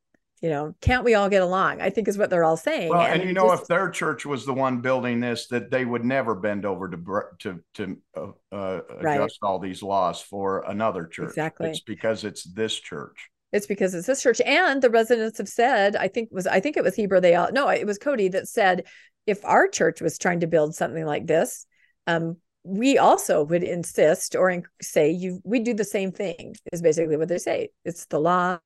[0.40, 1.80] you know, can't we all get along?
[1.80, 2.90] I think is what they're all saying.
[2.90, 5.84] Well, and, you know, just- if their church was the one building this, that they
[5.84, 6.98] would never bend over to
[7.40, 8.20] to to uh,
[8.52, 9.16] uh, Right.
[9.20, 11.30] adjust all these laws for another church.
[11.30, 11.70] Exactly.
[11.70, 13.28] It's because it's this church.
[13.52, 15.94] It's because it's this church, and the residents have said.
[15.96, 17.20] I think was I think it was Heber.
[17.20, 18.86] They all no, it was Cody that said
[19.26, 21.66] if our church was trying to build something like this,
[22.06, 26.56] um, we also would insist or in, say you we do the same thing.
[26.72, 27.68] Is basically what they say.
[27.84, 28.58] It's the law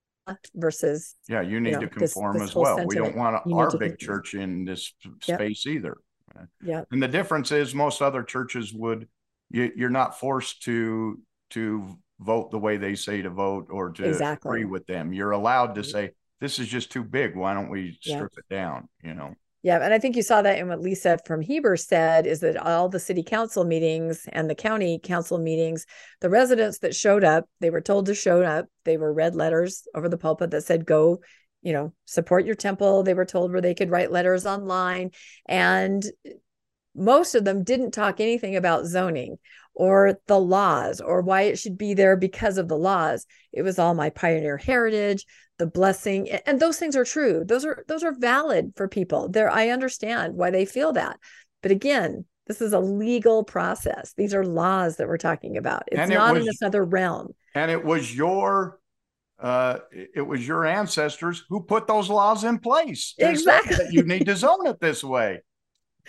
[0.54, 2.86] versus Yeah, you need know, to conform this as whole well.
[2.86, 3.98] We don't want You our big conform.
[3.98, 4.92] church in this
[5.26, 5.38] Yep.
[5.38, 5.98] space either.
[6.62, 9.08] yeah And the difference is most other churches would
[9.50, 11.20] you, you're not forced to
[11.50, 14.48] to vote the way they say to vote or to Exactly.
[14.48, 15.12] agree with them.
[15.12, 16.10] You're allowed to say
[16.40, 17.36] this is just too big.
[17.36, 18.16] Why don't we Yeah.
[18.16, 18.88] strip it down?
[19.02, 19.34] You know.
[19.62, 22.56] Yeah, and I think you saw that in what Lisa from Heber said is that
[22.56, 25.84] all the city council meetings and the county council meetings,
[26.20, 28.66] the residents that showed up, they were told to show up.
[28.84, 31.22] They were read letters over the pulpit that said, go,
[31.60, 33.02] you know, support your temple.
[33.02, 35.10] They were told where they could write letters online.
[35.46, 36.04] And
[36.94, 39.38] most of them didn't talk anything about zoning
[39.78, 43.26] or the laws or why it should be there because of the laws.
[43.52, 45.24] It was all my pioneer heritage,
[45.58, 47.44] the blessing, and those things are true.
[47.46, 49.28] Those are those are valid for people.
[49.28, 51.18] There, I understand why they feel that.
[51.62, 54.14] But again, this is a legal process.
[54.16, 55.84] These are laws that we're talking about.
[55.86, 57.28] It's and not it was, in this other realm.
[57.54, 58.80] And it was your
[59.38, 63.14] uh, it was your ancestors who put those laws in place.
[63.16, 63.76] Exactly.
[63.76, 65.42] That you need to zone it this way.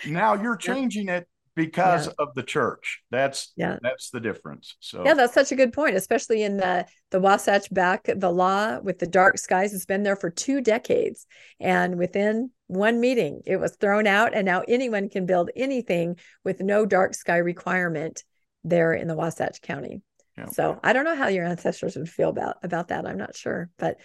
[0.07, 1.27] Now you're changing it
[1.59, 2.13] because yeah.
[2.19, 3.01] of the church.
[3.11, 3.77] That's yeah.
[3.81, 4.77] that's the difference.
[4.79, 8.79] So yeah, that's such a good point, especially in the the Wasatch back the law
[8.79, 9.73] with the dark skies.
[9.73, 11.27] It's been there for two decades,
[11.59, 16.61] and within one meeting, it was thrown out, and now anyone can build anything with
[16.61, 18.23] no dark sky requirement
[18.63, 20.01] there in the Wasatch County.
[20.37, 20.45] Yeah.
[20.47, 23.05] So I don't know how your ancestors would feel about about that.
[23.05, 23.97] I'm not sure, but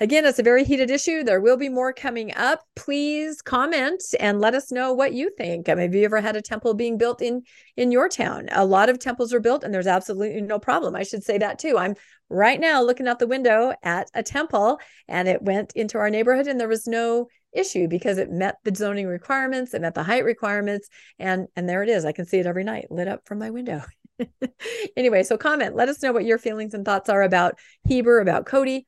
[0.00, 1.22] Again, it's a very heated issue.
[1.22, 2.64] There will be more coming up.
[2.76, 5.68] Please comment and let us know what you think.
[5.68, 7.42] I mean, have you ever had a temple being built in
[7.76, 8.48] in your town?
[8.52, 10.96] A lot of temples are built, and there's absolutely no problem.
[10.96, 11.76] I should say that too.
[11.78, 11.94] I'm
[12.28, 16.46] right now looking out the window at a temple, and it went into our neighborhood,
[16.46, 20.24] and there was no issue because it met the zoning requirements, it met the height
[20.24, 20.88] requirements,
[21.18, 22.04] and and there it is.
[22.04, 23.82] I can see it every night lit up from my window.
[24.96, 25.76] anyway, so comment.
[25.76, 28.86] Let us know what your feelings and thoughts are about Heber, about Cody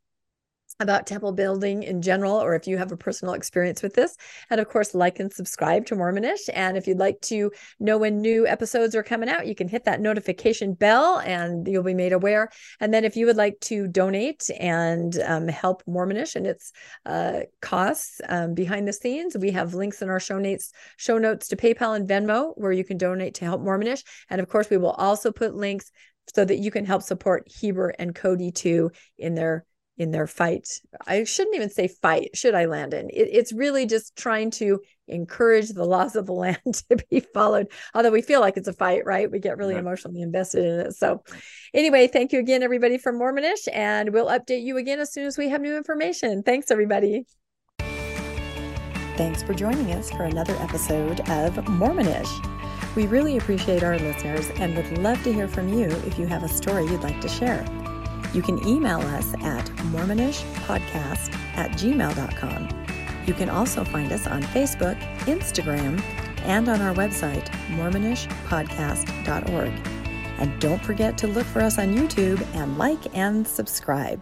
[0.80, 4.16] about temple building in general, or if you have a personal experience with this.
[4.50, 6.48] And of course, like and subscribe to Mormonish.
[6.52, 9.84] And if you'd like to know when new episodes are coming out, you can hit
[9.84, 12.50] that notification bell and you'll be made aware.
[12.80, 16.72] And then if you would like to donate and um, help Mormonish and its
[17.06, 21.48] uh, costs um, behind the scenes, we have links in our show notes, show notes
[21.48, 24.02] to PayPal and Venmo where you can donate to help Mormonish.
[24.28, 25.90] And of course, we will also put links
[26.34, 29.64] so that you can help support Heber and Cody too in their
[29.96, 30.68] in their fight.
[31.06, 33.10] I shouldn't even say fight, should I, Landon?
[33.10, 36.58] It, it's really just trying to encourage the laws of the land
[36.90, 37.68] to be followed.
[37.94, 39.30] Although we feel like it's a fight, right?
[39.30, 40.92] We get really emotionally invested in it.
[40.94, 41.22] So,
[41.72, 45.38] anyway, thank you again, everybody for Mormonish, and we'll update you again as soon as
[45.38, 46.42] we have new information.
[46.42, 47.26] Thanks, everybody.
[49.16, 52.28] Thanks for joining us for another episode of Mormonish.
[52.96, 56.42] We really appreciate our listeners and would love to hear from you if you have
[56.42, 57.64] a story you'd like to share.
[58.34, 62.68] You can email us at mormonishpodcast at gmail.com.
[63.26, 66.02] You can also find us on Facebook, Instagram,
[66.42, 69.72] and on our website, mormonishpodcast.org.
[70.38, 74.20] And don't forget to look for us on YouTube and like and subscribe.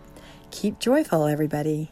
[0.50, 1.90] Keep joyful, everybody.